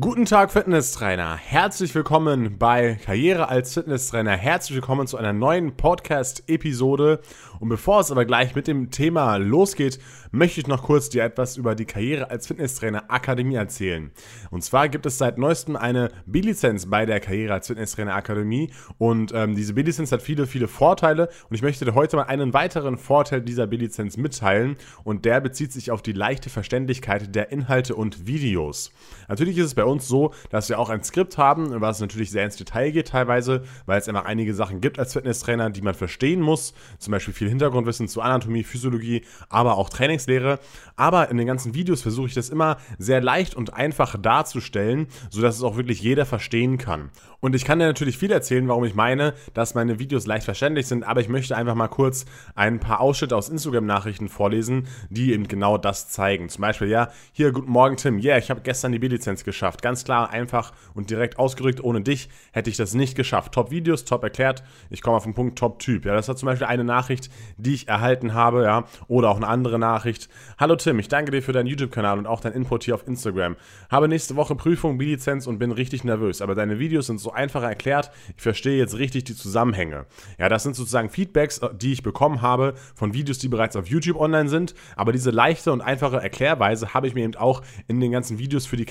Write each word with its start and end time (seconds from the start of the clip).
Guten 0.00 0.24
Tag, 0.24 0.50
Fitnesstrainer. 0.50 1.36
Herzlich 1.36 1.94
willkommen 1.94 2.56
bei 2.58 2.98
Karriere 3.04 3.50
als 3.50 3.74
Fitnesstrainer. 3.74 4.30
Herzlich 4.30 4.74
willkommen 4.76 5.06
zu 5.06 5.18
einer 5.18 5.34
neuen 5.34 5.76
Podcast-Episode. 5.76 7.20
Und 7.60 7.68
bevor 7.68 8.00
es 8.00 8.10
aber 8.10 8.24
gleich 8.24 8.54
mit 8.54 8.68
dem 8.68 8.90
Thema 8.90 9.36
losgeht, 9.36 9.98
möchte 10.30 10.60
ich 10.60 10.66
noch 10.66 10.82
kurz 10.84 11.10
dir 11.10 11.22
etwas 11.22 11.58
über 11.58 11.74
die 11.74 11.84
Karriere 11.84 12.30
als 12.30 12.46
Fitnesstrainer 12.46 13.10
Akademie 13.10 13.56
erzählen. 13.56 14.10
Und 14.50 14.64
zwar 14.64 14.88
gibt 14.88 15.04
es 15.04 15.18
seit 15.18 15.36
neuestem 15.36 15.76
eine 15.76 16.10
B-Lizenz 16.24 16.86
bei 16.88 17.04
der 17.04 17.20
Karriere 17.20 17.52
als 17.52 17.66
Fitnesstrainer 17.66 18.14
Akademie. 18.14 18.72
Und 18.96 19.32
ähm, 19.34 19.54
diese 19.54 19.74
B-Lizenz 19.74 20.10
hat 20.10 20.22
viele, 20.22 20.46
viele 20.46 20.68
Vorteile. 20.68 21.28
Und 21.50 21.54
ich 21.54 21.60
möchte 21.60 21.84
dir 21.84 21.94
heute 21.94 22.16
mal 22.16 22.24
einen 22.24 22.54
weiteren 22.54 22.96
Vorteil 22.96 23.42
dieser 23.42 23.66
B-Lizenz 23.66 24.16
mitteilen. 24.16 24.76
Und 25.04 25.26
der 25.26 25.42
bezieht 25.42 25.70
sich 25.70 25.90
auf 25.90 26.00
die 26.00 26.12
leichte 26.12 26.48
Verständlichkeit 26.48 27.34
der 27.34 27.52
Inhalte 27.52 27.94
und 27.94 28.26
Videos. 28.26 28.90
Natürlich 29.28 29.58
ist 29.58 29.66
es 29.66 29.74
bei 29.74 29.81
bei 29.82 29.90
uns 29.90 30.06
so, 30.06 30.32
dass 30.50 30.68
wir 30.68 30.78
auch 30.78 30.90
ein 30.90 31.02
Skript 31.02 31.38
haben, 31.38 31.80
was 31.80 32.00
natürlich 32.00 32.30
sehr 32.30 32.44
ins 32.44 32.56
Detail 32.56 32.92
geht 32.92 33.08
teilweise, 33.08 33.64
weil 33.86 33.98
es 33.98 34.08
einfach 34.08 34.26
einige 34.26 34.54
Sachen 34.54 34.80
gibt 34.80 34.98
als 34.98 35.12
Fitnesstrainer, 35.12 35.70
die 35.70 35.82
man 35.82 35.94
verstehen 35.94 36.40
muss. 36.40 36.72
Zum 36.98 37.10
Beispiel 37.10 37.34
viel 37.34 37.48
Hintergrundwissen 37.48 38.06
zu 38.06 38.20
Anatomie, 38.20 38.62
Physiologie, 38.62 39.22
aber 39.48 39.76
auch 39.76 39.88
Trainingslehre. 39.88 40.60
Aber 40.96 41.30
in 41.30 41.36
den 41.36 41.46
ganzen 41.46 41.74
Videos 41.74 42.02
versuche 42.02 42.28
ich 42.28 42.34
das 42.34 42.48
immer 42.48 42.76
sehr 42.98 43.20
leicht 43.20 43.56
und 43.56 43.74
einfach 43.74 44.16
darzustellen, 44.20 45.08
sodass 45.30 45.56
es 45.56 45.62
auch 45.62 45.76
wirklich 45.76 46.00
jeder 46.00 46.26
verstehen 46.26 46.78
kann. 46.78 47.10
Und 47.40 47.56
ich 47.56 47.64
kann 47.64 47.80
dir 47.80 47.86
natürlich 47.86 48.18
viel 48.18 48.30
erzählen, 48.30 48.68
warum 48.68 48.84
ich 48.84 48.94
meine, 48.94 49.34
dass 49.52 49.74
meine 49.74 49.98
Videos 49.98 50.26
leicht 50.26 50.44
verständlich 50.44 50.86
sind, 50.86 51.02
aber 51.02 51.20
ich 51.20 51.28
möchte 51.28 51.56
einfach 51.56 51.74
mal 51.74 51.88
kurz 51.88 52.24
ein 52.54 52.78
paar 52.78 53.00
Ausschnitte 53.00 53.36
aus 53.36 53.48
Instagram-Nachrichten 53.48 54.28
vorlesen, 54.28 54.86
die 55.10 55.32
eben 55.32 55.48
genau 55.48 55.76
das 55.76 56.08
zeigen. 56.08 56.48
Zum 56.50 56.62
Beispiel, 56.62 56.86
ja, 56.86 57.08
hier, 57.32 57.50
guten 57.50 57.72
Morgen 57.72 57.96
Tim, 57.96 58.18
yeah, 58.18 58.38
ich 58.38 58.48
habe 58.48 58.60
gestern 58.60 58.92
die 58.92 59.00
B-Lizenz 59.00 59.42
geschafft. 59.42 59.71
Ganz 59.80 60.04
klar, 60.04 60.30
einfach 60.30 60.72
und 60.92 61.08
direkt 61.08 61.38
ausgerückt. 61.38 61.82
Ohne 61.82 62.02
dich 62.02 62.28
hätte 62.52 62.68
ich 62.68 62.76
das 62.76 62.92
nicht 62.92 63.14
geschafft. 63.14 63.52
Top-Videos, 63.52 64.04
top 64.04 64.24
erklärt. 64.24 64.62
Ich 64.90 65.00
komme 65.00 65.16
auf 65.16 65.24
den 65.24 65.34
Punkt 65.34 65.58
Top-Typ. 65.58 66.04
Ja, 66.04 66.14
das 66.14 66.28
war 66.28 66.36
zum 66.36 66.46
Beispiel 66.46 66.66
eine 66.66 66.84
Nachricht, 66.84 67.30
die 67.56 67.74
ich 67.74 67.88
erhalten 67.88 68.34
habe, 68.34 68.64
ja, 68.64 68.84
oder 69.08 69.30
auch 69.30 69.36
eine 69.36 69.48
andere 69.48 69.78
Nachricht. 69.78 70.28
Hallo 70.58 70.76
Tim, 70.76 70.98
ich 70.98 71.08
danke 71.08 71.30
dir 71.30 71.42
für 71.42 71.52
deinen 71.52 71.68
YouTube-Kanal 71.68 72.18
und 72.18 72.26
auch 72.26 72.40
dein 72.40 72.52
Input 72.52 72.84
hier 72.84 72.94
auf 72.94 73.06
Instagram. 73.06 73.56
Habe 73.90 74.08
nächste 74.08 74.36
Woche 74.36 74.54
Prüfung 74.54 74.98
B-Lizenz 74.98 75.46
und 75.46 75.58
bin 75.58 75.72
richtig 75.72 76.04
nervös, 76.04 76.42
aber 76.42 76.54
deine 76.54 76.78
Videos 76.78 77.06
sind 77.06 77.18
so 77.18 77.32
einfacher 77.32 77.68
erklärt. 77.68 78.10
Ich 78.36 78.42
verstehe 78.42 78.76
jetzt 78.76 78.98
richtig 78.98 79.24
die 79.24 79.36
Zusammenhänge. 79.36 80.06
Ja, 80.38 80.48
das 80.48 80.62
sind 80.62 80.76
sozusagen 80.76 81.08
Feedbacks, 81.08 81.58
äh, 81.58 81.68
die 81.74 81.92
ich 81.92 82.02
bekommen 82.02 82.42
habe 82.42 82.74
von 82.94 83.14
Videos, 83.14 83.38
die 83.38 83.48
bereits 83.48 83.76
auf 83.76 83.86
YouTube 83.86 84.18
online 84.18 84.48
sind. 84.48 84.74
Aber 84.96 85.12
diese 85.12 85.30
leichte 85.30 85.72
und 85.72 85.80
einfache 85.80 86.16
Erklärweise 86.16 86.94
habe 86.94 87.06
ich 87.06 87.14
mir 87.14 87.24
eben 87.24 87.36
auch 87.36 87.62
in 87.88 88.00
den 88.00 88.12
ganzen 88.12 88.38
Videos 88.38 88.66
für 88.66 88.76
die 88.76 88.84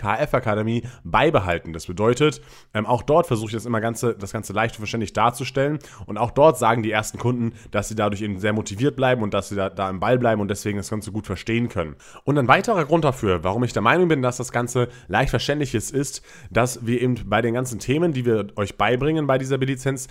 KF-Akademie 0.72 0.84
beibehalten. 1.04 1.74
Das 1.74 1.88
bedeutet, 1.88 2.42
ähm, 2.74 2.86
auch 2.86 3.02
dort 3.02 3.28
versuche 3.28 3.48
ich 3.48 3.54
das 3.54 3.66
immer 3.66 3.82
ganze, 3.82 4.16
das 4.16 4.32
Ganze 4.32 4.54
leicht 4.54 4.76
und 4.76 4.80
verständlich 4.80 5.14
darzustellen. 5.14 5.80
Und 6.06 6.18
auch 6.18 6.32
dort 6.32 6.58
sagen 6.58 6.84
die 6.84 6.92
ersten 6.92 7.18
Kunden, 7.18 7.54
dass 7.72 7.90
sie 7.90 7.96
dadurch 7.96 8.22
eben 8.22 8.40
sehr 8.40 8.54
motiviert 8.54 8.96
bleiben 8.96 9.22
und 9.22 9.34
dass 9.34 9.50
sie 9.50 9.56
da, 9.56 9.70
da 9.70 9.90
im 9.90 10.00
Ball 10.00 10.18
bleiben 10.18 10.42
und 10.42 10.50
deswegen 10.50 10.78
das 10.78 10.90
Ganze 10.90 11.12
gut 11.12 11.26
verstehen 11.26 11.70
können. 11.70 11.96
Und 12.24 12.38
ein 12.38 12.48
weiterer 12.48 12.86
Grund 12.86 13.04
dafür, 13.04 13.44
warum 13.44 13.64
ich 13.64 13.74
der 13.74 13.82
Meinung 13.82 14.08
bin, 14.08 14.22
dass 14.22 14.38
das 14.38 14.52
Ganze 14.52 14.88
leicht 15.08 15.30
verständlich 15.30 15.76
ist, 15.76 15.92
ist, 15.92 16.22
dass 16.50 16.86
wir 16.86 17.02
eben 17.02 17.16
bei 17.26 17.42
den 17.42 17.54
ganzen 17.54 17.80
Themen, 17.80 18.14
die 18.14 18.26
wir 18.26 18.48
euch 18.56 18.78
beibringen 18.78 19.28
bei 19.28 19.38
dieser 19.38 19.58
B-Lizenz, 19.58 20.08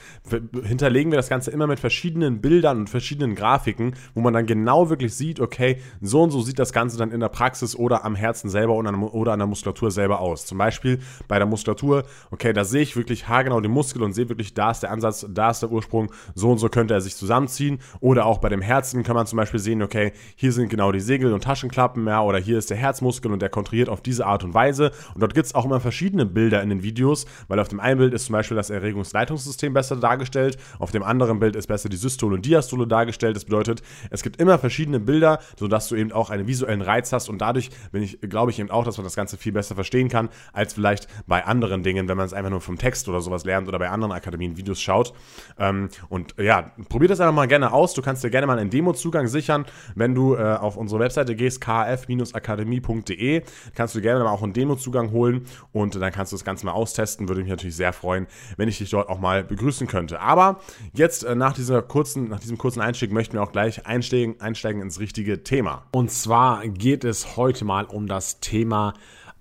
hinterlegen 0.63 1.13
wir 1.13 1.17
das 1.17 1.29
Ganze 1.29 1.51
immer 1.51 1.67
mit 1.67 1.81
verschiedenen 1.81 2.41
Bildern 2.41 2.81
und 2.81 2.91
verschiedenen 2.91 3.35
Grafiken, 3.35 3.95
wo 4.15 4.21
man 4.21 4.35
dann 4.35 4.47
genau 4.47 4.91
wirklich 4.91 5.15
sieht, 5.15 5.41
okay, 5.41 5.79
so 6.01 6.23
und 6.23 6.31
so 6.31 6.41
sieht 6.41 6.59
das 6.59 6.73
Ganze 6.73 6.99
dann 6.99 7.11
in 7.11 7.21
der 7.21 7.29
Praxis 7.29 7.77
oder 7.77 8.05
am 8.05 8.15
Herzen 8.15 8.51
selber 8.51 8.75
oder 8.75 9.33
an 9.33 9.39
der 9.39 9.47
Muskulatur 9.47 9.91
selber 9.91 10.21
aus. 10.21 10.40
Zum 10.49 10.59
Beispiel 10.59 10.99
bei 11.29 11.39
der 11.39 11.47
Muskulatur, 11.47 12.05
okay, 12.31 12.53
da 12.53 12.65
sehe 12.65 12.83
ich 12.83 12.97
wirklich 12.97 13.29
haargenau 13.29 13.61
den 13.61 13.71
Muskel 13.71 14.03
und 14.03 14.13
sehe 14.13 14.29
wirklich, 14.29 14.55
da 14.55 14.73
ist 14.73 14.81
der 14.81 14.91
Ansatz, 14.91 15.27
da 15.29 15.51
ist 15.51 15.63
der 15.63 15.71
Ursprung, 15.71 16.13
so 16.35 16.51
und 16.51 16.59
so 16.59 16.69
könnte 16.69 16.95
er 16.95 17.01
sich 17.01 17.17
zusammenziehen. 17.17 17.79
Oder 18.01 18.27
auch 18.27 18.39
bei 18.39 18.49
dem 18.49 18.63
Herzen 18.63 19.03
kann 19.03 19.17
man 19.17 19.27
zum 19.27 19.37
Beispiel 19.37 19.61
sehen, 19.61 19.83
okay, 19.83 20.13
hier 20.37 20.53
sind 20.53 20.69
genau 20.69 20.93
die 20.93 21.01
Segel 21.01 21.33
und 21.33 21.45
Taschenklappen, 21.45 22.07
ja, 22.07 22.21
oder 22.23 22.39
hier 22.39 22.59
ist 22.59 22.71
der 22.71 22.77
Herzmuskel 22.77 23.33
und 23.33 23.41
der 23.41 23.49
kontrahiert 23.49 23.89
auf 23.89 24.01
diese 24.01 24.27
Art 24.27 24.45
und 24.45 24.55
Weise. 24.55 24.91
Und 25.15 25.23
dort 25.23 25.35
gibt 25.35 25.47
es 25.47 25.55
auch 25.55 25.65
immer 25.65 25.81
verschiedene 25.81 26.27
Bilder 26.27 26.63
in 26.63 26.69
den 26.69 26.83
Videos, 26.83 27.27
weil 27.49 27.59
auf 27.59 27.69
dem 27.69 27.81
einen 27.81 27.99
Bild 27.99 28.13
ist 28.13 28.27
zum 28.27 28.35
Beispiel 28.35 28.41
Beispiel 28.41 28.57
das 28.57 28.71
Erregungsleitungssystem 28.71 29.73
besser 29.75 29.97
dargestellt. 29.97 30.57
Auf 30.79 30.91
dem 30.91 31.03
anderen 31.03 31.39
Bild 31.39 31.57
ist 31.57 31.67
besser 31.67 31.89
die 31.89 31.97
Systole 31.97 32.35
und 32.35 32.47
Diastole 32.47 32.87
dargestellt. 32.87 33.37
Das 33.37 33.45
bedeutet, 33.45 33.83
es 34.11 34.23
gibt 34.23 34.41
immer 34.41 34.59
verschiedene 34.59 34.99
Bilder, 34.99 35.41
sodass 35.59 35.89
du 35.89 35.95
eben 35.95 36.11
auch 36.11 36.31
einen 36.31 36.47
visuellen 36.47 36.81
Reiz 36.81 37.13
hast 37.13 37.29
und 37.29 37.39
dadurch 37.39 37.71
bin 37.93 38.03
ich, 38.03 38.19
glaube 38.23 38.51
ich 38.51 38.59
eben 38.59 38.71
auch, 38.71 38.85
dass 38.85 38.97
man 38.97 39.05
das 39.05 39.15
Ganze 39.15 39.37
viel 39.37 39.53
besser 39.53 39.75
verstehen 39.75 40.09
kann, 40.09 40.30
als 40.53 40.75
vielleicht 40.75 41.09
bei 41.27 41.45
anderen 41.45 41.83
Dingen, 41.83 42.09
wenn 42.09 42.17
man 42.17 42.27
es 42.27 42.33
einfach 42.33 42.51
nur 42.51 42.61
vom 42.61 42.79
Text 42.79 43.09
oder 43.09 43.21
sowas 43.21 43.45
lernt 43.45 43.69
oder 43.69 43.79
bei 43.79 43.89
anderen 43.89 44.13
Akademien 44.13 44.57
Videos 44.57 44.81
schaut. 44.81 45.13
Ähm, 45.59 45.89
und 46.09 46.35
ja, 46.39 46.73
probier 46.89 47.09
das 47.09 47.21
einfach 47.21 47.35
mal 47.35 47.49
gerne 47.49 47.73
aus. 47.73 47.95
Du 47.95 48.03
kannst 48.03 48.25
dir 48.25 48.31
gerne 48.31 48.47
mal 48.47 48.59
einen 48.59 48.71
Demo-Zugang 48.71 49.29
sichern, 49.29 49.67
wenn 49.95 50.15
du 50.15 50.35
äh, 50.35 50.55
auf 50.55 50.77
unsere 50.77 51.01
Webseite 51.01 51.35
gehst, 51.35 51.61
kf-akademie.de. 51.63 53.43
Kannst 53.75 53.95
du 53.95 54.01
gerne 54.01 54.25
mal 54.25 54.31
auch 54.31 54.43
einen 54.43 54.53
Demo-Zugang 54.53 55.11
holen 55.13 55.47
und 55.73 55.95
dann 55.95 56.13
kannst 56.13 56.33
du 56.33 56.37
das 56.37 56.45
Ganze 56.45 56.67
mal 56.67 56.73
austesten. 56.73 57.29
Würde 57.29 57.41
mich 57.43 57.51
natürlich 57.51 57.77
sehr 57.77 57.93
freuen, 57.93 58.27
wenn 58.57 58.69
ich 58.69 58.79
dich 58.79 58.91
dort 58.91 59.09
auch 59.09 59.19
mal 59.19 59.45
begrüßen 59.45 59.87
könnte. 59.87 60.21
Aber 60.21 60.61
jetzt 60.93 61.25
äh, 61.25 61.35
nach, 61.35 61.55
dieser 61.55 61.83
kurzen, 61.83 62.29
nach 62.29 62.41
diesem 62.41 62.59
kurzen 62.59 62.81
Einstieg 62.81 63.13
möchten 63.13 63.35
wir 63.35 63.43
auch 63.43 63.53
gleich 63.53 63.87
einsteigen, 63.87 64.41
einsteigen 64.41 64.83
ins 64.83 65.01
richtige 65.01 65.43
Thema. 65.43 65.87
Und 65.93 66.11
zwar 66.11 66.67
geht 66.69 67.05
es 67.05 67.37
heute 67.37 67.65
mal 67.65 67.85
um 67.85 68.07
das 68.07 68.41
Thema 68.41 68.95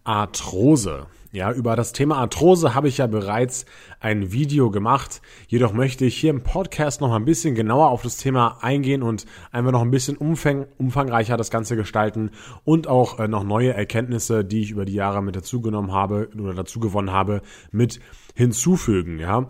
Arthrose. 0.09 1.05
Ja, 1.31 1.51
über 1.51 1.75
das 1.75 1.93
Thema 1.93 2.17
Arthrose 2.17 2.73
habe 2.73 2.87
ich 2.87 2.97
ja 2.97 3.05
bereits 3.05 3.67
ein 3.99 4.31
Video 4.31 4.71
gemacht. 4.71 5.21
Jedoch 5.47 5.71
möchte 5.71 6.03
ich 6.03 6.17
hier 6.17 6.31
im 6.31 6.41
Podcast 6.41 6.99
noch 6.99 7.13
ein 7.13 7.25
bisschen 7.25 7.53
genauer 7.53 7.91
auf 7.91 8.01
das 8.01 8.17
Thema 8.17 8.57
eingehen 8.61 9.03
und 9.03 9.27
einfach 9.51 9.71
noch 9.71 9.83
ein 9.83 9.91
bisschen 9.91 10.17
umfang, 10.17 10.65
umfangreicher 10.79 11.37
das 11.37 11.51
Ganze 11.51 11.75
gestalten 11.75 12.31
und 12.63 12.87
auch 12.87 13.19
äh, 13.19 13.27
noch 13.27 13.43
neue 13.43 13.71
Erkenntnisse, 13.71 14.43
die 14.43 14.61
ich 14.61 14.71
über 14.71 14.85
die 14.85 14.95
Jahre 14.95 15.21
mit 15.21 15.35
dazugenommen 15.35 15.91
habe 15.91 16.29
oder 16.35 16.55
dazu 16.55 16.79
gewonnen 16.79 17.11
habe, 17.11 17.43
mit 17.71 17.99
hinzufügen. 18.33 19.19
Ja, 19.19 19.47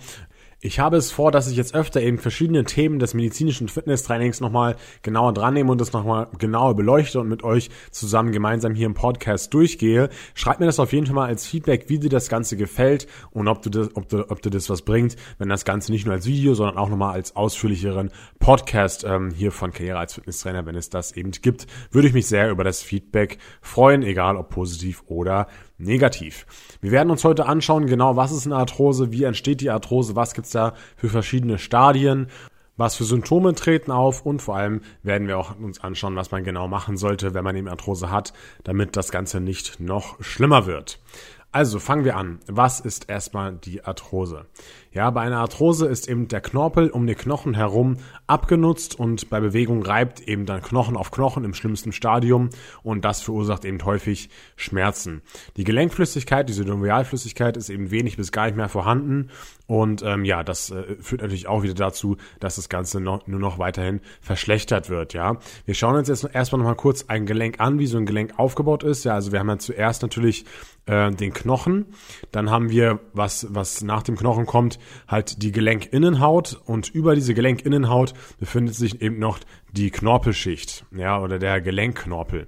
ich 0.62 0.80
habe 0.80 0.98
es 0.98 1.10
vor, 1.12 1.32
dass 1.32 1.50
ich 1.50 1.56
jetzt 1.56 1.74
öfter 1.74 2.02
eben 2.02 2.18
verschiedene 2.18 2.66
Themen 2.66 3.00
des 3.00 3.14
medizinischen 3.14 3.70
Fitnesstrainings 3.70 4.42
nochmal 4.42 4.76
genauer 5.04 5.34
dran 5.34 5.54
nehme 5.54 5.72
und 5.72 5.80
das 5.80 5.94
nochmal 5.94 6.28
genauer 6.38 6.76
beleuchte 6.76 7.22
und 7.22 7.30
mit 7.30 7.44
euch 7.44 7.70
zusammen 7.92 8.34
gemeinsam 8.34 8.76
hier 8.76 8.86
im 8.86 8.94
Podcast 8.94 9.54
durchgehe. 9.54 10.10
Schreibt 10.34 10.60
mir 10.60 10.66
das 10.66 10.80
auf 10.80 10.92
jeden 10.92 11.06
Fall 11.06 11.16
mal 11.16 11.28
als 11.28 11.48
Feedback, 11.48 11.86
wie 11.88 11.98
dir 12.00 12.10
das 12.10 12.28
Ganze 12.28 12.58
gefällt 12.58 13.08
und 13.32 13.48
ob 13.48 13.62
du 13.62 13.70
das, 13.70 13.96
ob 13.96 14.10
du, 14.10 14.30
ob 14.30 14.42
dir 14.42 14.50
das 14.50 14.70
was 14.70 14.82
bringt, 14.82 15.16
wenn 15.38 15.48
das 15.48 15.64
Ganze 15.64 15.94
nicht 15.94 16.06
nur 16.06 16.16
als 16.16 16.26
Video, 16.26 16.54
sondern 16.56 16.78
auch 16.78 16.90
nochmal 16.90 17.14
als 17.14 17.38
ausführlicheren 17.38 18.12
Podcast 18.40 19.06
ähm, 19.06 19.32
hier 19.32 19.54
von 19.54 19.72
Karriere 19.72 20.00
als 20.00 20.16
Fitnesstrainer, 20.16 20.66
wenn 20.66 20.76
es 20.76 20.90
das 20.90 21.14
eben 21.14 21.32
gibt, 21.32 21.68
würde 21.92 22.10
ich 22.10 22.14
mich 22.14 22.28
sehr 22.28 22.50
über 22.50 22.66
das 22.66 22.84
Feedback 22.84 23.38
freuen, 23.62 24.04
egal 24.04 24.36
ob 24.36 24.50
positiv 24.50 25.04
oder 25.08 25.48
negativ. 25.48 25.69
Wir 26.82 26.92
werden 26.92 27.10
uns 27.10 27.24
heute 27.24 27.46
anschauen, 27.46 27.88
genau 27.88 28.18
was 28.18 28.32
ist 28.32 28.46
eine 28.46 28.58
Arthrose, 28.58 29.12
wie 29.12 29.24
entsteht 29.24 29.62
die 29.62 29.70
Arthrose, 29.70 30.16
was 30.16 30.34
gibt's 30.34 30.52
da 30.52 30.74
für 30.98 31.08
verschiedene 31.08 31.58
Stadien, 31.58 32.28
was 32.76 32.96
für 32.96 33.06
Symptome 33.06 33.56
treten 33.56 33.92
auf 33.92 34.26
und 34.26 34.42
vor 34.42 34.58
allem 34.58 34.82
werden 35.04 35.28
wir 35.28 35.38
auch 35.38 35.58
uns 35.58 35.82
anschauen, 35.82 36.16
was 36.16 36.32
man 36.32 36.44
genau 36.44 36.68
machen 36.68 36.98
sollte, 36.98 37.34
wenn 37.34 37.44
man 37.44 37.56
eben 37.56 37.70
Arthrose 37.70 38.12
hat, 38.12 38.34
damit 38.64 38.98
das 38.98 39.12
Ganze 39.12 39.40
nicht 39.40 39.80
noch 39.80 40.22
schlimmer 40.22 40.66
wird. 40.66 41.00
Also 41.52 41.80
fangen 41.80 42.06
wir 42.06 42.16
an. 42.16 42.40
Was 42.46 42.80
ist 42.80 43.10
erstmal 43.10 43.54
die 43.54 43.84
Arthrose? 43.84 44.46
Ja, 44.92 45.10
bei 45.10 45.22
einer 45.22 45.40
Arthrose 45.40 45.88
ist 45.88 46.08
eben 46.08 46.28
der 46.28 46.42
Knorpel 46.42 46.92
um 46.92 47.08
den 47.08 47.16
Knochen 47.18 47.56
herum 47.56 47.98
abgenutzt 48.28 49.00
und 49.00 49.32
bei 49.32 49.40
Bewegung 49.40 49.82
reibt 49.82 50.20
eben 50.22 50.46
dann 50.46 50.62
Knochen 50.62 50.96
auf 50.96 51.10
Knochen 51.10 51.44
im 51.44 51.56
schlimmsten 51.56 51.92
Stadium 51.92 52.50
und 52.84 53.04
das 53.04 53.22
verursacht 53.22 53.66
eben 53.66 53.84
häufig 53.84 54.30
Schmerzen. 54.58 55.24
Die 55.58 55.64
Gelenkflüssigkeit, 55.64 56.50
die 56.50 56.54
Synovialflüssigkeit 56.54 57.58
ist 57.58 57.70
eben 57.70 57.90
wenig 57.90 58.18
bis 58.18 58.32
gar 58.32 58.46
nicht 58.46 58.56
mehr 58.56 58.70
vorhanden 58.70 59.30
und 59.70 60.02
ähm, 60.02 60.26
ja, 60.26 60.44
das 60.44 60.72
äh, 60.72 60.96
führt 61.00 61.22
natürlich 61.22 61.48
auch 61.48 61.62
wieder 61.62 61.76
dazu, 61.76 62.18
dass 62.40 62.56
das 62.56 62.70
Ganze 62.70 63.00
noch, 63.00 63.28
nur 63.28 63.40
noch 63.40 63.60
weiterhin 63.60 64.02
verschlechtert 64.22 64.90
wird. 64.90 65.14
Ja, 65.14 65.38
wir 65.66 65.76
schauen 65.76 65.96
uns 65.96 66.08
jetzt 66.08 66.28
erstmal 66.34 66.60
noch 66.60 66.68
mal 66.68 66.76
kurz 66.76 67.06
ein 67.08 67.28
Gelenk 67.28 67.60
an, 67.60 67.78
wie 67.78 67.86
so 67.86 68.00
ein 68.00 68.08
Gelenk 68.08 68.38
aufgebaut 68.38 68.82
ist. 68.84 69.04
Ja, 69.04 69.14
also 69.14 69.32
wir 69.32 69.40
haben 69.40 69.50
ja 69.50 69.60
zuerst 69.60 70.02
natürlich 70.02 70.46
äh, 70.88 71.12
den 71.12 71.34
Knochen, 71.40 71.88
dann 72.32 72.50
haben 72.50 72.70
wir 72.70 73.00
was 73.14 73.48
was 73.50 73.82
nach 73.82 74.04
dem 74.04 74.16
Knochen 74.16 74.46
kommt 74.46 74.80
halt 75.08 75.42
die 75.42 75.52
Gelenkinnenhaut. 75.52 76.62
Und 76.66 76.90
über 76.90 77.16
diese 77.16 77.34
Gelenkinnenhaut 77.34 78.14
befindet 78.40 78.76
sich 78.76 79.02
eben 79.02 79.20
noch 79.20 79.40
die 79.72 79.92
Knorpelschicht, 79.92 80.86
ja, 80.96 81.22
oder 81.22 81.40
der 81.40 81.62
Gelenkknorpel. 81.62 82.48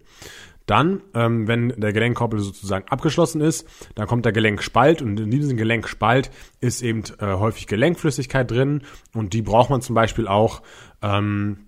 Dann, 0.66 1.02
ähm, 1.16 1.48
wenn 1.48 1.70
der 1.70 1.92
Gelenkknorpel 1.92 2.40
sozusagen 2.40 2.88
abgeschlossen 2.88 3.42
ist, 3.42 3.68
dann 3.96 4.08
kommt 4.08 4.26
der 4.26 4.32
Gelenkspalt. 4.32 5.02
Und 5.02 5.20
in 5.20 5.32
diesem 5.32 5.58
Gelenkspalt 5.58 6.32
ist 6.60 6.82
eben 6.82 7.04
äh, 7.20 7.26
häufig 7.26 7.68
Gelenkflüssigkeit 7.68 8.50
drin. 8.50 8.84
Und 9.14 9.34
die 9.34 9.42
braucht 9.42 9.70
man 9.70 9.82
zum 9.82 9.96
Beispiel 9.96 10.28
auch 10.28 10.62
ähm, 11.02 11.68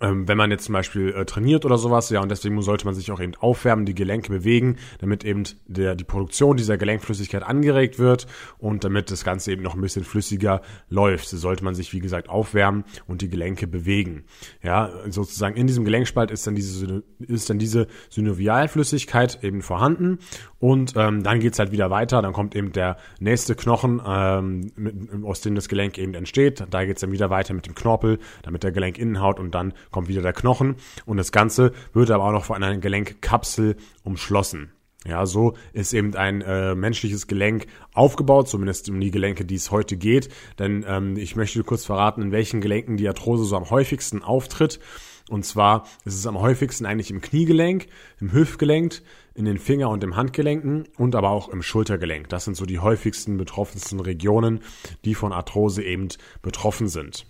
ähm, 0.00 0.26
wenn 0.28 0.36
man 0.36 0.50
jetzt 0.50 0.64
zum 0.64 0.72
Beispiel 0.72 1.10
äh, 1.10 1.24
trainiert 1.24 1.64
oder 1.64 1.78
sowas, 1.78 2.10
ja, 2.10 2.20
und 2.20 2.30
deswegen 2.30 2.60
sollte 2.62 2.84
man 2.84 2.94
sich 2.94 3.10
auch 3.10 3.20
eben 3.20 3.34
aufwärmen, 3.36 3.84
die 3.84 3.94
Gelenke 3.94 4.30
bewegen, 4.30 4.76
damit 4.98 5.24
eben 5.24 5.44
der, 5.66 5.94
die 5.94 6.04
Produktion 6.04 6.56
dieser 6.56 6.76
Gelenkflüssigkeit 6.76 7.42
angeregt 7.42 7.98
wird 7.98 8.26
und 8.58 8.84
damit 8.84 9.10
das 9.10 9.24
Ganze 9.24 9.52
eben 9.52 9.62
noch 9.62 9.74
ein 9.74 9.80
bisschen 9.80 10.04
flüssiger 10.04 10.62
läuft. 10.88 11.28
So 11.28 11.36
sollte 11.36 11.64
man 11.64 11.74
sich, 11.74 11.92
wie 11.92 12.00
gesagt, 12.00 12.28
aufwärmen 12.28 12.84
und 13.06 13.22
die 13.22 13.28
Gelenke 13.28 13.66
bewegen. 13.66 14.24
Ja, 14.62 14.90
sozusagen 15.08 15.56
in 15.56 15.66
diesem 15.66 15.84
Gelenkspalt 15.84 16.30
ist 16.30 16.46
dann 16.46 16.54
diese, 16.54 17.02
ist 17.18 17.50
dann 17.50 17.58
diese 17.58 17.86
Synovialflüssigkeit 18.10 19.42
eben 19.42 19.62
vorhanden 19.62 20.18
und 20.58 20.94
ähm, 20.96 21.24
dann 21.24 21.40
geht's 21.40 21.58
halt 21.58 21.72
wieder 21.72 21.90
weiter, 21.90 22.22
dann 22.22 22.32
kommt 22.32 22.54
eben 22.54 22.70
der 22.70 22.96
nächste 23.18 23.56
Knochen, 23.56 24.00
ähm, 24.06 24.70
mit, 24.76 24.94
aus 25.24 25.40
dem 25.40 25.56
das 25.56 25.68
Gelenk 25.68 25.98
eben 25.98 26.14
entsteht. 26.14 26.64
Da 26.70 26.84
geht's 26.84 27.00
dann 27.00 27.10
wieder 27.10 27.30
weiter 27.30 27.52
mit 27.52 27.66
dem 27.66 27.74
Knorpel, 27.74 28.20
damit 28.42 28.62
der 28.62 28.70
Gelenkinnenhaut 28.70 29.40
und 29.40 29.54
dann 29.54 29.74
kommt 29.90 30.08
wieder 30.08 30.22
der 30.22 30.32
Knochen 30.32 30.76
und 31.06 31.16
das 31.16 31.32
Ganze 31.32 31.72
wird 31.92 32.10
aber 32.10 32.24
auch 32.24 32.32
noch 32.32 32.44
von 32.44 32.62
einer 32.62 32.76
Gelenkkapsel 32.78 33.76
umschlossen. 34.04 34.72
Ja, 35.04 35.26
so 35.26 35.54
ist 35.72 35.94
eben 35.94 36.14
ein 36.14 36.42
äh, 36.42 36.76
menschliches 36.76 37.26
Gelenk 37.26 37.66
aufgebaut, 37.92 38.48
zumindest 38.48 38.88
um 38.88 39.00
die 39.00 39.10
Gelenke, 39.10 39.44
die 39.44 39.56
es 39.56 39.72
heute 39.72 39.96
geht. 39.96 40.28
Denn 40.60 40.84
ähm, 40.86 41.16
ich 41.16 41.34
möchte 41.34 41.64
kurz 41.64 41.84
verraten, 41.84 42.22
in 42.22 42.30
welchen 42.30 42.60
Gelenken 42.60 42.96
die 42.96 43.08
Arthrose 43.08 43.44
so 43.44 43.56
am 43.56 43.70
häufigsten 43.70 44.22
auftritt. 44.22 44.78
Und 45.28 45.44
zwar 45.44 45.86
ist 46.04 46.14
es 46.14 46.26
am 46.26 46.40
häufigsten 46.40 46.86
eigentlich 46.86 47.10
im 47.10 47.20
Kniegelenk, 47.20 47.86
im 48.20 48.32
Hüftgelenk, 48.32 49.02
in 49.34 49.44
den 49.44 49.58
Finger- 49.58 49.88
und 49.88 50.04
im 50.04 50.14
Handgelenken 50.14 50.84
und 50.96 51.16
aber 51.16 51.30
auch 51.30 51.48
im 51.48 51.62
Schultergelenk. 51.62 52.28
Das 52.28 52.44
sind 52.44 52.56
so 52.56 52.66
die 52.66 52.78
häufigsten 52.78 53.38
betroffensten 53.38 53.98
Regionen, 53.98 54.60
die 55.04 55.14
von 55.14 55.32
Arthrose 55.32 55.82
eben 55.82 56.08
betroffen 56.42 56.88
sind. 56.88 57.26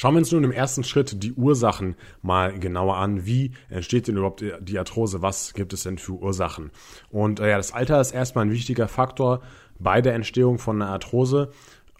Schauen 0.00 0.14
wir 0.14 0.18
uns 0.18 0.30
nun 0.30 0.44
im 0.44 0.52
ersten 0.52 0.84
Schritt 0.84 1.24
die 1.24 1.32
Ursachen 1.32 1.96
mal 2.22 2.56
genauer 2.56 2.98
an. 2.98 3.26
Wie 3.26 3.50
entsteht 3.68 4.06
denn 4.06 4.16
überhaupt 4.16 4.44
die 4.60 4.78
Arthrose? 4.78 5.22
Was 5.22 5.54
gibt 5.54 5.72
es 5.72 5.82
denn 5.82 5.98
für 5.98 6.12
Ursachen? 6.12 6.70
Und 7.10 7.40
äh, 7.40 7.50
ja, 7.50 7.56
das 7.56 7.72
Alter 7.72 8.00
ist 8.00 8.12
erstmal 8.12 8.44
ein 8.44 8.52
wichtiger 8.52 8.86
Faktor 8.86 9.42
bei 9.80 10.00
der 10.00 10.14
Entstehung 10.14 10.58
von 10.60 10.80
einer 10.80 10.92
Arthrose 10.92 11.50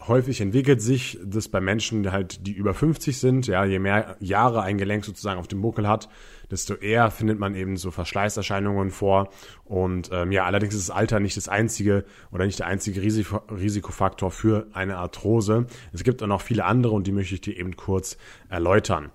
häufig 0.07 0.39
entwickelt 0.41 0.81
sich 0.81 1.19
das 1.23 1.49
bei 1.49 1.59
Menschen 1.59 2.11
halt, 2.11 2.47
die 2.47 2.53
über 2.53 2.73
50 2.73 3.17
sind. 3.17 3.47
Ja, 3.47 3.65
je 3.65 3.79
mehr 3.79 4.15
Jahre 4.19 4.61
ein 4.61 4.77
Gelenk 4.77 5.05
sozusagen 5.05 5.39
auf 5.39 5.47
dem 5.47 5.61
Buckel 5.61 5.87
hat, 5.87 6.09
desto 6.51 6.75
eher 6.75 7.11
findet 7.11 7.39
man 7.39 7.55
eben 7.55 7.77
so 7.77 7.91
Verschleißerscheinungen 7.91 8.91
vor. 8.91 9.29
Und 9.65 10.09
ähm, 10.11 10.31
ja, 10.31 10.45
allerdings 10.45 10.73
ist 10.73 10.89
das 10.89 10.95
Alter 10.95 11.19
nicht 11.19 11.37
das 11.37 11.47
einzige 11.47 12.05
oder 12.31 12.45
nicht 12.45 12.59
der 12.59 12.67
einzige 12.67 13.01
Risiko 13.01 13.37
Risikofaktor 13.49 14.31
für 14.31 14.67
eine 14.73 14.97
Arthrose. 14.97 15.65
Es 15.93 16.03
gibt 16.03 16.23
auch 16.23 16.27
noch 16.27 16.41
viele 16.41 16.65
andere 16.65 16.93
und 16.93 17.07
die 17.07 17.11
möchte 17.11 17.35
ich 17.35 17.41
dir 17.41 17.57
eben 17.57 17.75
kurz 17.75 18.17
erläutern. 18.49 19.11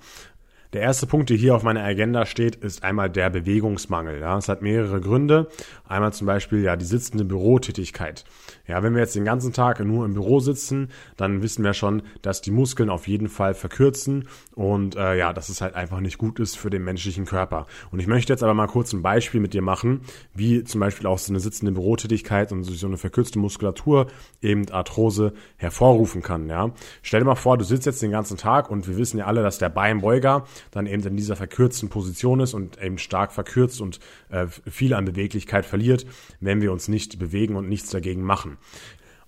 Der 0.75 0.83
erste 0.83 1.07
Punkt, 1.07 1.31
der 1.31 1.37
hier 1.37 1.55
auf 1.55 1.63
meiner 1.63 1.85
Agenda 1.85 2.27
steht, 2.27 2.57
ist 2.57 2.83
einmal 2.83 3.09
der 3.09 3.31
Bewegungsmangel. 3.31 4.19
Ja, 4.19 4.37
es 4.37 4.49
hat 4.49 4.61
mehrere 4.61 5.01
Gründe. 5.01 5.47
Einmal 5.87 6.13
zum 6.13 6.27
Beispiel 6.27 6.65
ja 6.65 6.75
die 6.75 6.85
sitzende 6.85 7.25
Bürotätigkeit. 7.25 8.25
Ja, 8.67 8.83
wenn 8.83 8.93
wir 8.95 9.01
jetzt 9.01 9.15
den 9.15 9.25
ganzen 9.25 9.53
Tag 9.53 9.79
nur 9.79 10.05
im 10.05 10.15
Büro 10.15 10.41
sitzen, 10.41 10.89
dann 11.17 11.43
wissen 11.43 11.63
wir 11.63 11.75
schon, 11.75 12.03
dass 12.23 12.41
die 12.41 12.51
Muskeln 12.51 12.91
auf 12.91 13.07
jeden 13.07 13.29
Fall 13.29 13.55
verkürzen 13.55 14.27
und 14.57 14.97
äh, 14.97 15.17
ja, 15.17 15.33
dass 15.33 15.49
es 15.49 15.61
halt 15.61 15.77
einfach 15.77 16.01
nicht 16.01 16.19
gut 16.19 16.41
ist 16.41 16.57
für 16.57 16.71
den 16.71 16.83
menschlichen 16.83 17.25
Körper. 17.25 17.67
Und 17.93 18.01
ich 18.01 18.09
möchte 18.09 18.33
jetzt 18.33 18.43
aber 18.43 18.55
mal 18.55 18.67
kurz 18.67 18.93
ein 18.93 19.03
Beispiel 19.03 19.41
mit 19.41 19.55
dir 19.55 19.63
machen, 19.63 20.01
wie 20.35 20.65
zum 20.65 20.81
Beispiel 20.81 21.07
auch 21.07 21.19
so 21.19 21.31
eine 21.31 21.39
sitzende 21.39 21.71
Bürotätigkeit 21.71 22.51
und 22.51 22.65
so 22.65 22.87
eine 22.89 22.97
verkürzte 22.97 23.39
Muskulatur 23.39 24.09
eben 24.43 24.69
Arthrose 24.71 25.35
hervorrufen 25.57 26.23
kann. 26.23 26.49
Ja, 26.49 26.73
stell 27.03 27.21
dir 27.21 27.27
mal 27.27 27.37
vor, 27.37 27.59
du 27.59 27.65
sitzt 27.65 27.87
jetzt 27.87 28.03
den 28.03 28.11
ganzen 28.11 28.39
Tag 28.39 28.73
und 28.73 28.89
wir 28.89 28.97
wissen 28.97 29.19
ja 29.19 29.27
alle, 29.27 29.45
dass 29.45 29.59
der 29.59 29.69
Beinbeuger 29.69 30.47
dann 30.71 30.87
eben 30.87 31.03
in 31.03 31.17
dieser 31.17 31.37
verkürzten 31.37 31.89
Position 31.89 32.41
ist 32.41 32.55
und 32.55 32.83
eben 32.83 32.99
stark 32.99 33.33
verkürzt 33.33 33.81
und 33.81 34.01
äh, 34.31 34.47
viel 34.47 34.95
an 34.95 35.05
Beweglichkeit 35.05 35.67
verliert, 35.67 36.07
wenn 36.41 36.61
wir 36.61 36.73
uns 36.73 36.89
nicht 36.89 37.19
bewegen 37.19 37.57
und 37.57 37.69
nichts 37.69 37.91
dagegen 37.91 38.23
machen. 38.23 38.59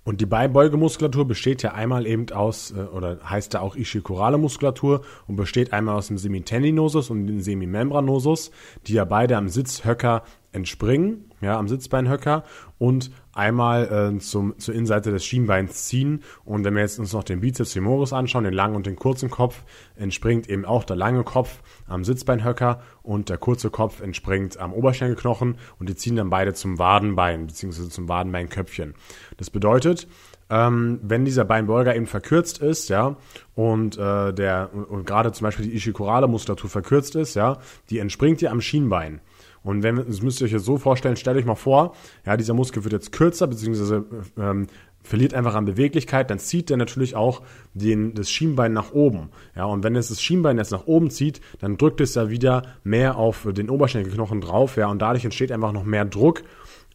Und 0.06 0.20
die 0.20 0.26
Beibeugemuskulatur 0.26 1.26
besteht 1.26 1.64
ja 1.64 1.72
einmal 1.72 2.06
eben 2.06 2.30
aus, 2.30 2.70
äh, 2.70 2.80
oder 2.80 3.18
heißt 3.28 3.54
ja 3.54 3.60
auch 3.60 3.74
ischikorale 3.74 4.38
Muskulatur 4.38 5.02
und 5.26 5.34
besteht 5.34 5.72
einmal 5.72 5.96
aus 5.96 6.06
dem 6.06 6.16
Semitendinosus 6.16 7.10
und 7.10 7.26
dem 7.26 7.40
Semimembranosus, 7.40 8.52
die 8.86 8.94
ja 8.94 9.04
beide 9.04 9.36
am 9.36 9.48
Sitzhöcker 9.48 10.22
entspringen, 10.52 11.24
ja, 11.40 11.58
am 11.58 11.68
Sitzbeinhöcker 11.68 12.44
und 12.78 13.10
einmal 13.32 14.14
äh, 14.14 14.18
zum, 14.18 14.58
zur 14.58 14.74
Innenseite 14.74 15.10
des 15.10 15.24
Schienbeins 15.24 15.84
ziehen. 15.84 16.22
Und 16.44 16.64
wenn 16.64 16.74
wir 16.74 16.82
jetzt 16.82 16.98
uns 16.98 17.12
noch 17.12 17.24
den 17.24 17.40
Bizeps 17.40 17.74
femoris 17.74 18.12
anschauen, 18.12 18.44
den 18.44 18.54
langen 18.54 18.76
und 18.76 18.86
den 18.86 18.96
kurzen 18.96 19.30
Kopf, 19.30 19.64
entspringt 19.96 20.48
eben 20.48 20.64
auch 20.64 20.84
der 20.84 20.96
lange 20.96 21.24
Kopf 21.24 21.62
am 21.86 22.04
Sitzbeinhöcker 22.04 22.80
und 23.02 23.28
der 23.28 23.38
kurze 23.38 23.70
Kopf 23.70 24.00
entspringt 24.00 24.58
am 24.58 24.72
Oberschenkelknochen 24.72 25.58
und 25.78 25.88
die 25.88 25.96
ziehen 25.96 26.16
dann 26.16 26.30
beide 26.30 26.54
zum 26.54 26.78
Wadenbein 26.78 27.46
bzw. 27.46 27.88
zum 27.88 28.08
Wadenbeinköpfchen. 28.08 28.94
Das 29.36 29.50
bedeutet, 29.50 30.08
ähm, 30.48 31.00
wenn 31.02 31.24
dieser 31.24 31.44
Beinbeuger 31.44 31.94
eben 31.96 32.06
verkürzt 32.06 32.58
ist, 32.58 32.88
ja, 32.88 33.16
und 33.54 33.98
äh, 33.98 34.32
der 34.32 34.70
und, 34.72 34.84
und 34.84 35.06
gerade 35.06 35.32
zum 35.32 35.44
Beispiel 35.44 35.66
die 35.66 35.74
ischikorale 35.74 36.28
Muskulatur 36.28 36.70
verkürzt 36.70 37.16
ist, 37.16 37.34
ja, 37.34 37.58
die 37.90 37.98
entspringt 37.98 38.40
ja 38.40 38.50
am 38.50 38.60
Schienbein. 38.60 39.20
Und 39.66 39.82
wenn, 39.82 39.96
das 39.96 40.22
müsst 40.22 40.40
ihr 40.40 40.44
euch 40.44 40.52
jetzt 40.52 40.64
so 40.64 40.78
vorstellen, 40.78 41.16
stellt 41.16 41.36
euch 41.36 41.44
mal 41.44 41.56
vor, 41.56 41.94
ja, 42.24 42.36
dieser 42.36 42.54
Muskel 42.54 42.84
wird 42.84 42.92
jetzt 42.92 43.10
kürzer, 43.10 43.48
beziehungsweise 43.48 44.04
ähm, 44.38 44.68
verliert 45.02 45.34
einfach 45.34 45.56
an 45.56 45.64
Beweglichkeit, 45.64 46.30
dann 46.30 46.38
zieht 46.38 46.70
der 46.70 46.76
natürlich 46.76 47.16
auch 47.16 47.42
den, 47.74 48.14
das 48.14 48.30
Schienbein 48.30 48.72
nach 48.72 48.92
oben. 48.92 49.30
Ja, 49.56 49.64
und 49.64 49.82
wenn 49.82 49.96
es 49.96 50.08
das 50.08 50.22
Schienbein 50.22 50.56
jetzt 50.58 50.70
nach 50.70 50.86
oben 50.86 51.10
zieht, 51.10 51.40
dann 51.58 51.78
drückt 51.78 52.00
es 52.00 52.14
ja 52.14 52.30
wieder 52.30 52.62
mehr 52.84 53.16
auf 53.16 53.48
den 53.50 53.68
Oberschenkelknochen 53.68 54.40
drauf, 54.40 54.76
ja, 54.76 54.86
und 54.86 55.02
dadurch 55.02 55.24
entsteht 55.24 55.50
einfach 55.50 55.72
noch 55.72 55.84
mehr 55.84 56.04
Druck 56.04 56.44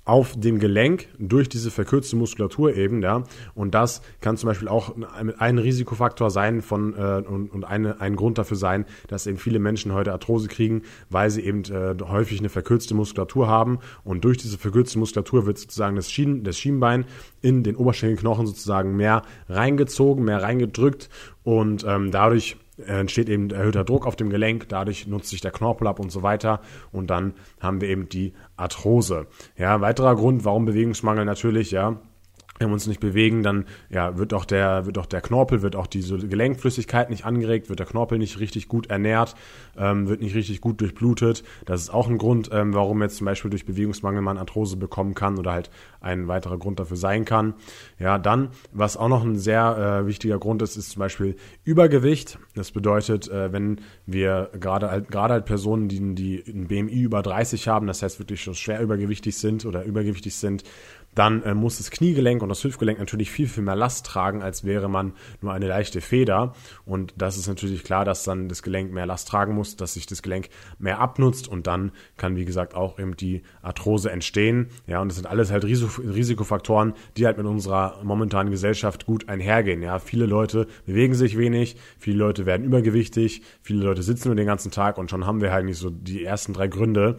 auf 0.03 0.39
dem 0.39 0.59
Gelenk 0.59 1.07
durch 1.19 1.47
diese 1.47 1.69
verkürzte 1.69 2.15
Muskulatur 2.15 2.75
eben, 2.75 3.03
ja. 3.03 3.23
Und 3.53 3.75
das 3.75 4.01
kann 4.19 4.35
zum 4.35 4.47
Beispiel 4.47 4.67
auch 4.67 4.95
ein 5.37 5.57
Risikofaktor 5.57 6.31
sein 6.31 6.61
von 6.61 6.95
äh, 6.95 7.23
und, 7.27 7.49
und 7.49 7.63
eine, 7.65 8.01
ein 8.01 8.15
Grund 8.15 8.37
dafür 8.37 8.57
sein, 8.57 8.85
dass 9.07 9.27
eben 9.27 9.37
viele 9.37 9.59
Menschen 9.59 9.93
heute 9.93 10.11
Arthrose 10.11 10.47
kriegen, 10.47 10.81
weil 11.09 11.29
sie 11.29 11.41
eben 11.41 11.63
äh, 11.65 11.95
häufig 12.03 12.39
eine 12.39 12.49
verkürzte 12.49 12.95
Muskulatur 12.95 13.47
haben. 13.47 13.79
Und 14.03 14.25
durch 14.25 14.37
diese 14.37 14.57
verkürzte 14.57 14.97
Muskulatur 14.97 15.45
wird 15.45 15.59
sozusagen 15.59 15.95
das, 15.95 16.11
Schien, 16.11 16.43
das 16.43 16.57
Schienbein 16.57 17.05
in 17.41 17.63
den 17.63 17.75
Oberschenkelknochen 17.75 18.47
sozusagen 18.47 18.95
mehr 18.95 19.21
reingezogen, 19.49 20.25
mehr 20.25 20.41
reingedrückt 20.41 21.09
und 21.43 21.85
ähm, 21.87 22.11
dadurch 22.11 22.57
entsteht 22.87 23.29
eben 23.29 23.49
erhöhter 23.49 23.83
Druck 23.83 24.05
auf 24.05 24.15
dem 24.15 24.29
Gelenk, 24.29 24.69
dadurch 24.69 25.07
nutzt 25.07 25.29
sich 25.29 25.41
der 25.41 25.51
Knorpel 25.51 25.87
ab 25.87 25.99
und 25.99 26.11
so 26.11 26.23
weiter 26.23 26.61
und 26.91 27.09
dann 27.09 27.33
haben 27.59 27.81
wir 27.81 27.89
eben 27.89 28.09
die 28.09 28.33
Arthrose. 28.55 29.27
Ja, 29.57 29.81
weiterer 29.81 30.15
Grund, 30.15 30.45
warum 30.45 30.65
Bewegungsmangel 30.65 31.25
natürlich, 31.25 31.71
ja, 31.71 31.99
wenn 32.61 32.69
wir 32.69 32.73
uns 32.73 32.87
nicht 32.87 32.99
bewegen, 32.99 33.43
dann 33.43 33.65
ja, 33.89 34.17
wird 34.17 34.33
auch 34.33 34.45
der, 34.45 34.85
wird 34.85 34.97
auch 34.97 35.07
der 35.07 35.21
Knorpel, 35.21 35.61
wird 35.61 35.75
auch 35.75 35.87
diese 35.87 36.17
Gelenkflüssigkeit 36.17 37.09
nicht 37.09 37.25
angeregt, 37.25 37.69
wird 37.69 37.79
der 37.79 37.87
Knorpel 37.87 38.19
nicht 38.19 38.39
richtig 38.39 38.67
gut 38.67 38.87
ernährt, 38.87 39.35
ähm, 39.77 40.07
wird 40.07 40.21
nicht 40.21 40.35
richtig 40.35 40.61
gut 40.61 40.79
durchblutet. 40.79 41.43
Das 41.65 41.81
ist 41.81 41.89
auch 41.89 42.07
ein 42.07 42.17
Grund, 42.19 42.49
ähm, 42.53 42.73
warum 42.73 43.01
jetzt 43.01 43.17
zum 43.17 43.25
Beispiel 43.25 43.49
durch 43.49 43.65
Bewegungsmangel 43.65 44.21
man 44.21 44.37
Arthrose 44.37 44.77
bekommen 44.77 45.15
kann 45.15 45.39
oder 45.39 45.51
halt 45.51 45.71
ein 46.01 46.27
weiterer 46.27 46.57
Grund 46.57 46.79
dafür 46.79 46.97
sein 46.97 47.25
kann. 47.25 47.55
Ja, 47.99 48.19
dann, 48.19 48.49
was 48.71 48.95
auch 48.95 49.09
noch 49.09 49.23
ein 49.23 49.37
sehr 49.37 50.03
äh, 50.03 50.07
wichtiger 50.07 50.37
Grund 50.37 50.61
ist, 50.61 50.77
ist 50.77 50.91
zum 50.91 50.99
Beispiel 50.99 51.35
Übergewicht. 51.63 52.37
Das 52.55 52.71
bedeutet, 52.71 53.27
äh, 53.29 53.51
wenn 53.51 53.81
wir 54.05 54.51
gerade 54.59 54.91
halt, 54.91 55.09
gerade 55.09 55.33
halt 55.33 55.45
Personen, 55.45 55.87
die, 55.87 56.15
die 56.15 56.43
ein 56.47 56.67
BMI 56.67 57.01
über 57.01 57.21
30 57.23 57.67
haben, 57.67 57.87
das 57.87 58.03
heißt 58.03 58.19
wirklich 58.19 58.41
schon 58.41 58.55
schwer 58.55 58.81
übergewichtig 58.81 59.35
sind 59.37 59.65
oder 59.65 59.83
übergewichtig 59.83 60.35
sind, 60.35 60.63
dann 61.15 61.43
äh, 61.43 61.53
muss 61.53 61.77
das 61.77 61.91
Kniegelenk 61.91 62.41
und 62.41 62.49
das 62.49 62.63
Hüftgelenk 62.63 62.99
natürlich 62.99 63.31
viel, 63.31 63.47
viel 63.47 63.63
mehr 63.63 63.75
Last 63.75 64.05
tragen, 64.05 64.41
als 64.41 64.63
wäre 64.63 64.89
man 64.89 65.13
nur 65.41 65.53
eine 65.53 65.67
leichte 65.67 66.01
Feder. 66.01 66.53
Und 66.85 67.13
das 67.17 67.37
ist 67.37 67.47
natürlich 67.47 67.83
klar, 67.83 68.05
dass 68.05 68.23
dann 68.23 68.49
das 68.49 68.63
Gelenk 68.63 68.91
mehr 68.91 69.05
Last 69.05 69.27
tragen 69.27 69.53
muss, 69.53 69.75
dass 69.75 69.93
sich 69.93 70.05
das 70.05 70.21
Gelenk 70.21 70.49
mehr 70.79 70.99
abnutzt 70.99 71.47
und 71.47 71.67
dann 71.67 71.91
kann, 72.17 72.35
wie 72.35 72.45
gesagt, 72.45 72.75
auch 72.75 72.99
eben 72.99 73.15
die 73.15 73.41
Arthrose 73.61 74.11
entstehen. 74.11 74.67
Ja, 74.87 75.01
und 75.01 75.09
das 75.09 75.17
sind 75.17 75.27
alles 75.27 75.51
halt 75.51 75.65
Risikofaktoren, 75.65 76.93
die 77.17 77.25
halt 77.25 77.37
mit 77.37 77.45
unserer 77.45 78.01
momentanen 78.03 78.51
Gesellschaft 78.51 79.05
gut 79.05 79.27
einhergehen. 79.27 79.81
Ja, 79.81 79.99
viele 79.99 80.25
Leute 80.25 80.67
bewegen 80.85 81.13
sich 81.13 81.37
wenig, 81.37 81.75
viele 81.97 82.17
Leute 82.17 82.45
werden 82.45 82.65
übergewichtig, 82.65 83.41
viele 83.61 83.83
Leute 83.83 84.03
sitzen 84.03 84.29
nur 84.29 84.35
den 84.35 84.45
ganzen 84.45 84.71
Tag 84.71 84.97
und 84.97 85.09
schon 85.09 85.25
haben 85.25 85.41
wir 85.41 85.51
halt 85.51 85.65
nicht 85.65 85.77
so 85.77 85.89
die 85.89 86.23
ersten 86.23 86.53
drei 86.53 86.67
Gründe, 86.67 87.17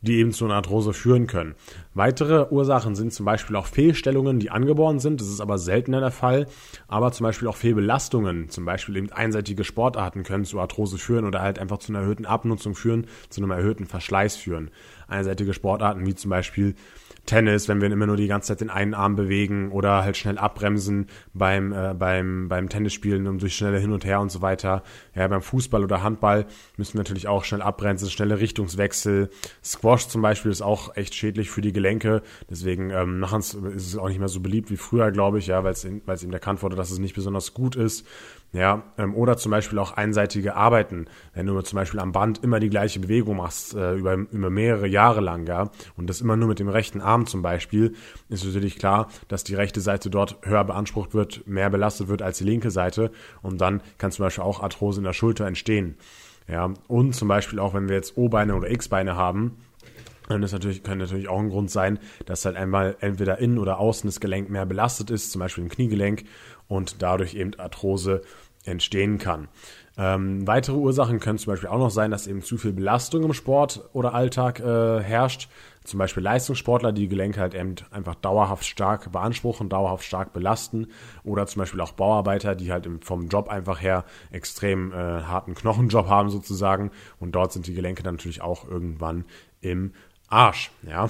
die 0.00 0.18
eben 0.18 0.32
zu 0.32 0.44
einer 0.44 0.54
Arthrose 0.54 0.92
führen 0.92 1.26
können. 1.26 1.54
Weitere 1.94 2.46
Ursachen 2.50 2.94
sind 2.94 3.12
zum 3.12 3.26
Beispiel 3.26 3.56
auch 3.56 3.66
Fehlstellungen, 3.66 4.38
die 4.38 4.50
angeboren 4.50 5.00
sind. 5.00 5.20
Das 5.20 5.28
ist 5.28 5.40
aber 5.40 5.58
seltener 5.58 6.00
der 6.00 6.10
Fall. 6.10 6.46
Aber 6.86 7.10
zum 7.12 7.24
Beispiel 7.24 7.48
auch 7.48 7.56
Fehlbelastungen, 7.56 8.48
zum 8.48 8.64
Beispiel 8.64 8.96
eben 8.96 9.10
einseitige 9.10 9.64
Sportarten 9.64 10.22
können 10.22 10.44
zu 10.44 10.60
Arthrose 10.60 10.98
führen 10.98 11.24
oder 11.24 11.42
halt 11.42 11.58
einfach 11.58 11.78
zu 11.78 11.92
einer 11.92 12.00
erhöhten 12.00 12.26
Abnutzung 12.26 12.74
führen, 12.74 13.06
zu 13.28 13.40
einem 13.40 13.50
erhöhten 13.50 13.86
Verschleiß 13.86 14.36
führen. 14.36 14.70
Einseitige 15.08 15.54
Sportarten 15.54 16.06
wie 16.06 16.14
zum 16.14 16.30
Beispiel 16.30 16.74
Tennis, 17.28 17.68
wenn 17.68 17.80
wir 17.80 17.90
immer 17.92 18.06
nur 18.06 18.16
die 18.16 18.26
ganze 18.26 18.48
Zeit 18.48 18.62
den 18.62 18.70
einen 18.70 18.94
Arm 18.94 19.14
bewegen 19.14 19.70
oder 19.70 20.02
halt 20.02 20.16
schnell 20.16 20.38
abbremsen 20.38 21.06
beim, 21.34 21.72
äh, 21.72 21.94
beim, 21.94 22.48
beim 22.48 22.70
Tennisspielen 22.70 23.26
und 23.26 23.42
durch 23.42 23.54
schnelle 23.54 23.78
Hin 23.78 23.92
und 23.92 24.04
Her 24.04 24.20
und 24.20 24.32
so 24.32 24.40
weiter. 24.40 24.82
Ja, 25.14 25.28
beim 25.28 25.42
Fußball 25.42 25.84
oder 25.84 26.02
Handball 26.02 26.46
müssen 26.78 26.94
wir 26.94 27.00
natürlich 27.00 27.28
auch 27.28 27.44
schnell 27.44 27.60
abbremsen, 27.60 28.08
schnelle 28.08 28.40
Richtungswechsel. 28.40 29.28
Squash 29.62 30.08
zum 30.08 30.22
Beispiel 30.22 30.50
ist 30.50 30.62
auch 30.62 30.96
echt 30.96 31.14
schädlich 31.14 31.50
für 31.50 31.60
die 31.60 31.74
Gelenke. 31.74 32.22
Deswegen 32.48 32.90
ähm, 32.90 33.20
machen 33.20 33.40
ist 33.40 33.86
es 33.86 33.96
auch 33.96 34.08
nicht 34.08 34.18
mehr 34.18 34.28
so 34.28 34.40
beliebt 34.40 34.70
wie 34.70 34.78
früher, 34.78 35.10
glaube 35.10 35.38
ich, 35.38 35.48
ja, 35.48 35.62
weil 35.64 35.72
es 35.72 35.84
eben 35.84 36.32
erkannt 36.32 36.62
wurde, 36.62 36.76
dass 36.76 36.90
es 36.90 36.98
nicht 36.98 37.14
besonders 37.14 37.52
gut 37.52 37.76
ist. 37.76 38.06
Ja, 38.52 38.82
ähm, 38.96 39.14
oder 39.14 39.36
zum 39.36 39.50
Beispiel 39.50 39.78
auch 39.78 39.92
einseitige 39.92 40.56
Arbeiten. 40.56 41.04
Wenn 41.34 41.46
du 41.46 41.60
zum 41.60 41.76
Beispiel 41.76 42.00
am 42.00 42.12
Band 42.12 42.42
immer 42.42 42.60
die 42.60 42.70
gleiche 42.70 42.98
Bewegung 42.98 43.36
machst, 43.36 43.74
äh, 43.74 43.94
über, 43.94 44.14
über 44.14 44.48
mehrere 44.48 44.86
Jahre 44.86 45.20
lang, 45.20 45.46
ja, 45.46 45.70
und 45.98 46.08
das 46.08 46.22
immer 46.22 46.34
nur 46.36 46.48
mit 46.48 46.58
dem 46.58 46.70
rechten 46.70 47.02
Arm 47.02 47.26
zum 47.26 47.42
Beispiel, 47.42 47.94
ist 48.30 48.46
natürlich 48.46 48.78
klar, 48.78 49.08
dass 49.28 49.44
die 49.44 49.54
rechte 49.54 49.82
Seite 49.82 50.08
dort 50.08 50.38
höher 50.42 50.64
beansprucht 50.64 51.12
wird, 51.12 51.46
mehr 51.46 51.68
belastet 51.68 52.08
wird 52.08 52.22
als 52.22 52.38
die 52.38 52.44
linke 52.44 52.70
Seite. 52.70 53.10
Und 53.42 53.60
dann 53.60 53.82
kann 53.98 54.12
zum 54.12 54.24
Beispiel 54.24 54.44
auch 54.44 54.62
Arthrose 54.62 55.00
in 55.00 55.04
der 55.04 55.12
Schulter 55.12 55.46
entstehen. 55.46 55.96
Ja, 56.48 56.72
und 56.86 57.14
zum 57.14 57.28
Beispiel 57.28 57.58
auch, 57.58 57.74
wenn 57.74 57.90
wir 57.90 57.96
jetzt 57.96 58.16
O-Beine 58.16 58.54
oder 58.54 58.70
X-Beine 58.70 59.14
haben, 59.14 59.58
dann 60.28 60.42
ist 60.42 60.52
natürlich, 60.52 60.82
kann 60.82 60.98
natürlich 60.98 61.28
auch 61.28 61.38
ein 61.38 61.50
Grund 61.50 61.70
sein, 61.70 61.98
dass 62.26 62.44
halt 62.44 62.56
einmal 62.56 62.96
entweder 63.00 63.38
innen 63.38 63.58
oder 63.58 63.78
außen 63.78 64.08
das 64.08 64.20
Gelenk 64.20 64.50
mehr 64.50 64.66
belastet 64.66 65.10
ist, 65.10 65.32
zum 65.32 65.40
Beispiel 65.40 65.64
im 65.64 65.70
Kniegelenk, 65.70 66.24
und 66.68 67.02
dadurch 67.02 67.34
eben 67.34 67.58
Arthrose 67.58 68.22
entstehen 68.64 69.18
kann. 69.18 69.48
Ähm, 69.96 70.46
weitere 70.46 70.76
Ursachen 70.76 71.18
können 71.18 71.38
zum 71.38 71.52
Beispiel 71.52 71.68
auch 71.68 71.78
noch 71.78 71.90
sein, 71.90 72.12
dass 72.12 72.28
eben 72.28 72.42
zu 72.42 72.56
viel 72.56 72.72
Belastung 72.72 73.24
im 73.24 73.32
Sport 73.32 73.88
oder 73.92 74.14
Alltag 74.14 74.60
äh, 74.60 75.02
herrscht. 75.02 75.48
Zum 75.82 75.98
Beispiel 75.98 76.22
Leistungssportler, 76.22 76.92
die 76.92 77.08
Gelenke 77.08 77.40
halt 77.40 77.54
eben 77.54 77.74
einfach 77.90 78.14
dauerhaft 78.14 78.64
stark 78.64 79.10
beanspruchen, 79.10 79.68
dauerhaft 79.68 80.04
stark 80.04 80.32
belasten. 80.32 80.88
Oder 81.24 81.46
zum 81.46 81.60
Beispiel 81.60 81.80
auch 81.80 81.92
Bauarbeiter, 81.92 82.54
die 82.54 82.70
halt 82.70 82.88
vom 83.00 83.28
Job 83.28 83.48
einfach 83.48 83.80
her 83.80 84.04
extrem 84.30 84.92
äh, 84.92 84.94
harten 84.94 85.54
Knochenjob 85.54 86.06
haben 86.06 86.30
sozusagen. 86.30 86.90
Und 87.18 87.32
dort 87.32 87.52
sind 87.52 87.66
die 87.66 87.74
Gelenke 87.74 88.02
dann 88.02 88.16
natürlich 88.16 88.42
auch 88.42 88.68
irgendwann 88.68 89.24
im 89.60 89.92
Arsch. 90.28 90.70
Ja. 90.86 91.08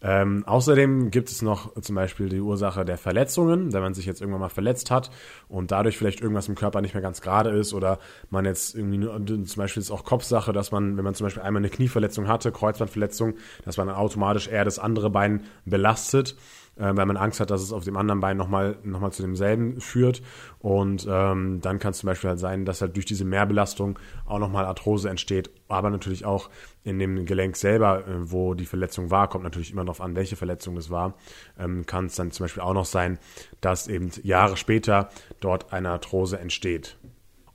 Ähm, 0.00 0.44
außerdem 0.46 1.10
gibt 1.10 1.30
es 1.30 1.42
noch 1.42 1.80
zum 1.80 1.96
Beispiel 1.96 2.28
die 2.28 2.40
Ursache 2.40 2.84
der 2.84 2.96
Verletzungen, 2.96 3.72
wenn 3.72 3.82
man 3.82 3.94
sich 3.94 4.06
jetzt 4.06 4.20
irgendwann 4.20 4.40
mal 4.40 4.48
verletzt 4.48 4.90
hat 4.90 5.10
und 5.48 5.72
dadurch 5.72 5.98
vielleicht 5.98 6.20
irgendwas 6.20 6.48
im 6.48 6.54
Körper 6.54 6.80
nicht 6.80 6.94
mehr 6.94 7.02
ganz 7.02 7.20
gerade 7.20 7.50
ist 7.50 7.74
oder 7.74 7.98
man 8.30 8.44
jetzt 8.44 8.74
irgendwie 8.74 8.98
nur, 8.98 9.14
zum 9.26 9.46
Beispiel 9.56 9.80
ist 9.80 9.90
auch 9.90 10.04
Kopfsache, 10.04 10.52
dass 10.52 10.70
man, 10.70 10.96
wenn 10.96 11.04
man 11.04 11.14
zum 11.14 11.26
Beispiel 11.26 11.42
einmal 11.42 11.60
eine 11.60 11.70
Knieverletzung 11.70 12.28
hatte, 12.28 12.52
Kreuzbandverletzung, 12.52 13.34
dass 13.64 13.76
man 13.76 13.88
dann 13.88 13.96
automatisch 13.96 14.48
eher 14.48 14.64
das 14.64 14.78
andere 14.78 15.10
Bein 15.10 15.44
belastet 15.64 16.36
äh, 16.76 16.90
weil 16.94 17.06
man 17.06 17.16
Angst 17.16 17.40
hat, 17.40 17.50
dass 17.50 17.62
es 17.62 17.72
auf 17.72 17.84
dem 17.84 17.96
anderen 17.96 18.20
Bein 18.20 18.36
nochmal 18.36 18.76
noch 18.82 19.00
mal 19.00 19.12
zu 19.12 19.22
demselben 19.22 19.80
führt. 19.80 20.22
Und 20.58 21.06
ähm, 21.10 21.60
dann 21.60 21.78
kann 21.78 21.90
es 21.90 21.98
zum 21.98 22.06
Beispiel 22.06 22.30
halt 22.30 22.38
sein, 22.38 22.64
dass 22.64 22.80
halt 22.80 22.96
durch 22.96 23.06
diese 23.06 23.24
Mehrbelastung 23.24 23.98
auch 24.26 24.38
nochmal 24.38 24.64
Arthrose 24.64 25.08
entsteht, 25.10 25.50
aber 25.68 25.90
natürlich 25.90 26.24
auch 26.24 26.50
in 26.84 26.98
dem 26.98 27.24
Gelenk 27.24 27.56
selber, 27.56 28.06
äh, 28.06 28.30
wo 28.30 28.54
die 28.54 28.66
Verletzung 28.66 29.10
war, 29.10 29.28
kommt 29.28 29.44
natürlich 29.44 29.72
immer 29.72 29.84
darauf 29.84 30.00
an, 30.00 30.16
welche 30.16 30.36
Verletzung 30.36 30.74
das 30.74 30.90
war, 30.90 31.14
ähm, 31.58 31.86
kann 31.86 32.06
es 32.06 32.14
dann 32.14 32.30
zum 32.30 32.44
Beispiel 32.44 32.62
auch 32.62 32.74
noch 32.74 32.86
sein, 32.86 33.18
dass 33.60 33.88
eben 33.88 34.10
Jahre 34.22 34.56
später 34.56 35.10
dort 35.40 35.72
eine 35.72 35.90
Arthrose 35.90 36.38
entsteht. 36.38 36.96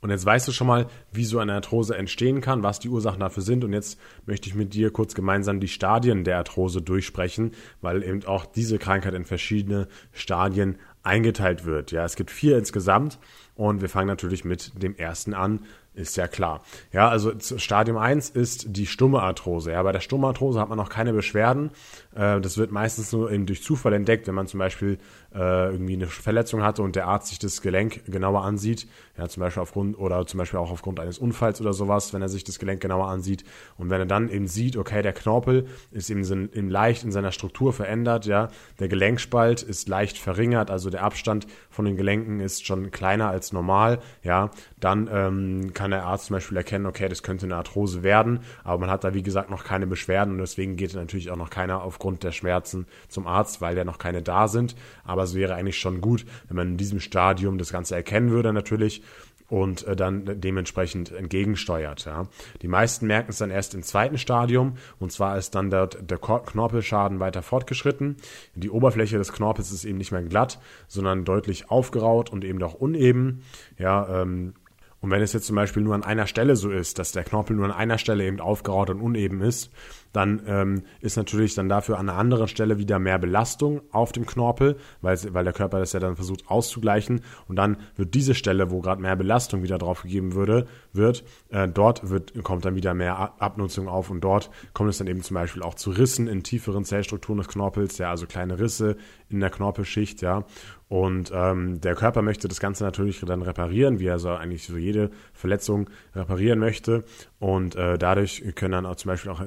Und 0.00 0.10
jetzt 0.10 0.24
weißt 0.24 0.46
du 0.46 0.52
schon 0.52 0.66
mal, 0.66 0.86
wie 1.12 1.24
so 1.24 1.38
eine 1.38 1.54
Arthrose 1.54 1.96
entstehen 1.96 2.40
kann, 2.40 2.62
was 2.62 2.78
die 2.78 2.88
Ursachen 2.88 3.20
dafür 3.20 3.42
sind. 3.42 3.64
Und 3.64 3.72
jetzt 3.72 3.98
möchte 4.26 4.48
ich 4.48 4.54
mit 4.54 4.74
dir 4.74 4.92
kurz 4.92 5.14
gemeinsam 5.14 5.60
die 5.60 5.68
Stadien 5.68 6.24
der 6.24 6.38
Arthrose 6.38 6.82
durchsprechen, 6.82 7.52
weil 7.80 8.02
eben 8.02 8.24
auch 8.24 8.46
diese 8.46 8.78
Krankheit 8.78 9.14
in 9.14 9.24
verschiedene 9.24 9.88
Stadien 10.12 10.76
eingeteilt 11.02 11.64
wird. 11.64 11.90
Ja, 11.90 12.04
es 12.04 12.16
gibt 12.16 12.30
vier 12.30 12.58
insgesamt 12.58 13.18
und 13.54 13.80
wir 13.80 13.88
fangen 13.88 14.08
natürlich 14.08 14.44
mit 14.44 14.82
dem 14.82 14.94
ersten 14.94 15.34
an, 15.34 15.60
ist 15.98 16.16
ja 16.16 16.28
klar. 16.28 16.62
Ja, 16.92 17.08
also 17.08 17.32
Stadium 17.38 17.98
1 17.98 18.30
ist 18.30 18.76
die 18.76 18.86
stumme 18.86 19.20
Arthrose. 19.20 19.72
Ja, 19.72 19.82
bei 19.82 19.92
der 19.92 20.00
stummen 20.00 20.24
Arthrose 20.24 20.60
hat 20.60 20.68
man 20.68 20.78
noch 20.78 20.88
keine 20.88 21.12
Beschwerden. 21.12 21.70
Äh, 22.14 22.40
das 22.40 22.56
wird 22.56 22.70
meistens 22.70 23.12
nur 23.12 23.30
eben 23.30 23.46
durch 23.46 23.62
Zufall 23.62 23.92
entdeckt, 23.92 24.26
wenn 24.26 24.34
man 24.34 24.46
zum 24.46 24.58
Beispiel 24.58 24.98
äh, 25.34 25.70
irgendwie 25.70 25.94
eine 25.94 26.06
Verletzung 26.06 26.62
hatte 26.62 26.82
und 26.82 26.96
der 26.96 27.06
Arzt 27.06 27.28
sich 27.28 27.38
das 27.38 27.60
Gelenk 27.60 28.04
genauer 28.06 28.44
ansieht. 28.44 28.86
Ja, 29.16 29.28
zum 29.28 29.40
Beispiel 29.40 29.62
aufgrund 29.62 29.98
oder 29.98 30.26
zum 30.26 30.38
Beispiel 30.38 30.58
auch 30.58 30.70
aufgrund 30.70 31.00
eines 31.00 31.18
Unfalls 31.18 31.60
oder 31.60 31.72
sowas, 31.72 32.14
wenn 32.14 32.22
er 32.22 32.28
sich 32.28 32.44
das 32.44 32.58
Gelenk 32.58 32.80
genauer 32.80 33.08
ansieht. 33.08 33.44
Und 33.76 33.90
wenn 33.90 34.00
er 34.00 34.06
dann 34.06 34.28
eben 34.30 34.46
sieht, 34.46 34.76
okay, 34.76 35.02
der 35.02 35.12
Knorpel 35.12 35.66
ist 35.90 36.08
eben, 36.10 36.22
in 36.52 36.70
leicht 36.70 37.04
in 37.04 37.12
seiner 37.12 37.32
Struktur 37.32 37.72
verändert, 37.72 38.26
ja, 38.26 38.48
der 38.78 38.88
Gelenkspalt 38.88 39.62
ist 39.62 39.88
leicht 39.88 40.18
verringert, 40.18 40.70
also 40.70 40.90
der 40.90 41.02
Abstand 41.02 41.46
von 41.68 41.84
den 41.84 41.96
Gelenken 41.96 42.40
ist 42.40 42.66
schon 42.66 42.90
kleiner 42.90 43.28
als 43.28 43.52
normal, 43.52 43.98
ja, 44.22 44.50
dann 44.78 45.08
ähm, 45.12 45.74
kann 45.74 45.87
der 45.90 46.04
Arzt 46.04 46.26
zum 46.26 46.34
Beispiel 46.34 46.56
erkennen, 46.56 46.86
okay, 46.86 47.08
das 47.08 47.22
könnte 47.22 47.46
eine 47.46 47.56
Arthrose 47.56 48.02
werden, 48.02 48.40
aber 48.64 48.78
man 48.78 48.90
hat 48.90 49.04
da 49.04 49.14
wie 49.14 49.22
gesagt 49.22 49.50
noch 49.50 49.64
keine 49.64 49.86
Beschwerden 49.86 50.34
und 50.34 50.38
deswegen 50.38 50.76
geht 50.76 50.94
natürlich 50.94 51.30
auch 51.30 51.36
noch 51.36 51.50
keiner 51.50 51.82
aufgrund 51.82 52.22
der 52.22 52.32
Schmerzen 52.32 52.86
zum 53.08 53.26
Arzt, 53.26 53.60
weil 53.60 53.76
ja 53.76 53.84
noch 53.84 53.98
keine 53.98 54.22
da 54.22 54.48
sind. 54.48 54.74
Aber 55.04 55.22
es 55.22 55.34
wäre 55.34 55.54
eigentlich 55.54 55.78
schon 55.78 56.00
gut, 56.00 56.24
wenn 56.48 56.56
man 56.56 56.68
in 56.68 56.76
diesem 56.76 57.00
Stadium 57.00 57.58
das 57.58 57.72
Ganze 57.72 57.94
erkennen 57.94 58.30
würde 58.30 58.52
natürlich 58.52 59.02
und 59.48 59.86
äh, 59.86 59.96
dann 59.96 60.40
dementsprechend 60.40 61.10
entgegensteuert. 61.10 62.04
Ja. 62.04 62.26
Die 62.62 62.68
meisten 62.68 63.06
merken 63.06 63.30
es 63.30 63.38
dann 63.38 63.50
erst 63.50 63.74
im 63.74 63.82
zweiten 63.82 64.18
Stadium 64.18 64.76
und 64.98 65.10
zwar 65.10 65.36
ist 65.38 65.54
dann 65.54 65.70
dort 65.70 65.98
der 66.10 66.18
Knorpelschaden 66.18 67.20
weiter 67.20 67.42
fortgeschritten. 67.42 68.16
Die 68.54 68.70
Oberfläche 68.70 69.18
des 69.18 69.32
Knorpels 69.32 69.72
ist 69.72 69.84
eben 69.84 69.98
nicht 69.98 70.12
mehr 70.12 70.22
glatt, 70.22 70.60
sondern 70.86 71.24
deutlich 71.24 71.70
aufgeraut 71.70 72.30
und 72.30 72.44
eben 72.44 72.62
auch 72.62 72.74
uneben. 72.74 73.42
Ja, 73.78 74.22
ähm, 74.22 74.54
und 75.00 75.10
wenn 75.10 75.22
es 75.22 75.32
jetzt 75.32 75.46
zum 75.46 75.56
Beispiel 75.56 75.82
nur 75.82 75.94
an 75.94 76.02
einer 76.02 76.26
Stelle 76.26 76.56
so 76.56 76.70
ist, 76.70 76.98
dass 76.98 77.12
der 77.12 77.24
Knorpel 77.24 77.54
nur 77.54 77.66
an 77.66 77.72
einer 77.72 77.98
Stelle 77.98 78.24
eben 78.24 78.40
aufgeraut 78.40 78.90
und 78.90 79.00
uneben 79.00 79.40
ist, 79.40 79.70
dann 80.12 80.42
ähm, 80.46 80.82
ist 81.00 81.16
natürlich 81.16 81.54
dann 81.54 81.68
dafür 81.68 81.98
an 81.98 82.08
einer 82.08 82.18
anderen 82.18 82.48
Stelle 82.48 82.78
wieder 82.78 82.98
mehr 82.98 83.18
Belastung 83.18 83.82
auf 83.92 84.12
dem 84.12 84.26
Knorpel, 84.26 84.76
weil, 85.00 85.18
weil 85.32 85.44
der 85.44 85.52
Körper 85.52 85.78
das 85.78 85.92
ja 85.92 86.00
dann 86.00 86.16
versucht 86.16 86.48
auszugleichen. 86.48 87.20
Und 87.46 87.56
dann 87.56 87.76
wird 87.96 88.14
diese 88.14 88.34
Stelle, 88.34 88.70
wo 88.70 88.80
gerade 88.80 89.02
mehr 89.02 89.16
Belastung 89.16 89.62
wieder 89.62 89.78
drauf 89.78 90.02
gegeben 90.02 90.34
würde, 90.34 90.66
wird, 90.92 91.24
äh, 91.50 91.68
dort 91.68 92.08
wird, 92.08 92.42
kommt 92.42 92.64
dann 92.64 92.74
wieder 92.74 92.94
mehr 92.94 93.34
Abnutzung 93.40 93.88
auf 93.88 94.10
und 94.10 94.22
dort 94.22 94.50
kommt 94.72 94.90
es 94.90 94.98
dann 94.98 95.06
eben 95.06 95.22
zum 95.22 95.34
Beispiel 95.34 95.62
auch 95.62 95.74
zu 95.74 95.90
Rissen 95.90 96.26
in 96.26 96.42
tieferen 96.42 96.84
Zellstrukturen 96.84 97.38
des 97.38 97.48
Knorpels, 97.48 97.98
ja, 97.98 98.10
also 98.10 98.26
kleine 98.26 98.58
Risse 98.58 98.96
in 99.28 99.40
der 99.40 99.50
Knorpelschicht, 99.50 100.22
ja. 100.22 100.44
Und 100.88 101.30
ähm, 101.34 101.82
der 101.82 101.94
Körper 101.94 102.22
möchte 102.22 102.48
das 102.48 102.60
Ganze 102.60 102.82
natürlich 102.82 103.20
dann 103.20 103.42
reparieren, 103.42 103.98
wie 104.00 104.06
er 104.06 104.18
so 104.18 104.30
eigentlich 104.30 104.66
so 104.66 104.78
jede 104.78 105.10
Verletzung 105.34 105.90
reparieren 106.14 106.58
möchte. 106.58 107.04
Und 107.38 107.76
äh, 107.76 107.98
dadurch 107.98 108.42
können 108.54 108.72
dann 108.72 108.86
auch 108.86 108.96
zum 108.96 109.10
Beispiel 109.10 109.30
auch 109.30 109.40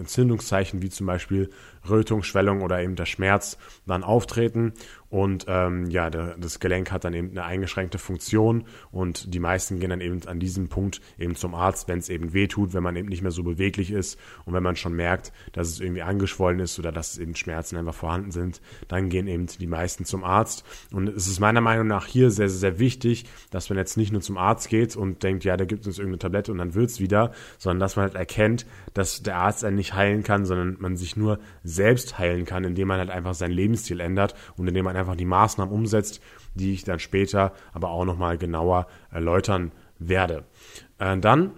Entzündungszeichen 0.51 0.81
wie 0.81 0.89
zum 0.89 1.07
Beispiel 1.07 1.49
Rötung, 1.89 2.23
Schwellung 2.23 2.61
oder 2.61 2.81
eben 2.81 2.95
der 2.95 3.05
Schmerz 3.05 3.57
dann 3.85 4.03
auftreten. 4.03 4.73
Und 5.11 5.45
ähm, 5.49 5.87
ja, 5.89 6.09
der, 6.09 6.37
das 6.37 6.61
Gelenk 6.61 6.89
hat 6.89 7.03
dann 7.03 7.13
eben 7.13 7.31
eine 7.31 7.43
eingeschränkte 7.43 7.97
Funktion 7.97 8.63
und 8.91 9.33
die 9.33 9.39
meisten 9.39 9.81
gehen 9.81 9.89
dann 9.89 9.99
eben 9.99 10.25
an 10.25 10.39
diesem 10.39 10.69
Punkt 10.69 11.01
eben 11.19 11.35
zum 11.35 11.53
Arzt, 11.53 11.89
wenn 11.89 11.99
es 11.99 12.07
eben 12.07 12.31
weh 12.31 12.47
tut, 12.47 12.73
wenn 12.73 12.81
man 12.81 12.95
eben 12.95 13.09
nicht 13.09 13.21
mehr 13.21 13.31
so 13.31 13.43
beweglich 13.43 13.91
ist 13.91 14.17
und 14.45 14.53
wenn 14.53 14.63
man 14.63 14.77
schon 14.77 14.93
merkt, 14.93 15.33
dass 15.51 15.67
es 15.67 15.81
irgendwie 15.81 16.01
angeschwollen 16.01 16.61
ist 16.61 16.79
oder 16.79 16.93
dass 16.93 17.17
eben 17.17 17.35
Schmerzen 17.35 17.75
einfach 17.75 17.93
vorhanden 17.93 18.31
sind, 18.31 18.61
dann 18.87 19.09
gehen 19.09 19.27
eben 19.27 19.47
die 19.47 19.67
meisten 19.67 20.05
zum 20.05 20.23
Arzt. 20.23 20.63
Und 20.93 21.09
es 21.09 21.27
ist 21.27 21.41
meiner 21.41 21.59
Meinung 21.59 21.87
nach 21.87 22.05
hier 22.05 22.31
sehr, 22.31 22.47
sehr, 22.47 22.59
sehr 22.59 22.79
wichtig, 22.79 23.25
dass 23.49 23.67
man 23.67 23.77
jetzt 23.77 23.97
nicht 23.97 24.13
nur 24.13 24.21
zum 24.21 24.37
Arzt 24.37 24.69
geht 24.69 24.95
und 24.95 25.23
denkt, 25.23 25.43
ja, 25.43 25.57
da 25.57 25.65
gibt 25.65 25.87
uns 25.87 25.97
irgendeine 25.97 26.19
Tablette 26.19 26.53
und 26.53 26.57
dann 26.57 26.73
wird's 26.73 27.01
wieder, 27.01 27.33
sondern 27.57 27.81
dass 27.81 27.97
man 27.97 28.03
halt 28.03 28.15
erkennt, 28.15 28.65
dass 28.93 29.21
der 29.23 29.35
Arzt 29.35 29.65
einen 29.65 29.75
nicht 29.75 29.93
heilen 29.93 30.23
kann, 30.23 30.45
sondern 30.45 30.77
man 30.79 30.95
sich 30.95 31.17
nur 31.17 31.39
selbst 31.73 32.19
heilen 32.19 32.45
kann, 32.45 32.63
indem 32.63 32.87
man 32.87 32.99
halt 32.99 33.09
einfach 33.09 33.33
seinen 33.33 33.51
Lebensstil 33.51 33.99
ändert 33.99 34.35
und 34.57 34.67
indem 34.67 34.85
man 34.85 34.95
einfach 34.95 35.15
die 35.15 35.25
Maßnahmen 35.25 35.73
umsetzt, 35.73 36.21
die 36.55 36.73
ich 36.73 36.83
dann 36.83 36.99
später 36.99 37.53
aber 37.73 37.89
auch 37.89 38.05
nochmal 38.05 38.37
genauer 38.37 38.87
erläutern 39.11 39.71
werde. 39.99 40.43
Äh, 40.99 41.17
dann 41.17 41.51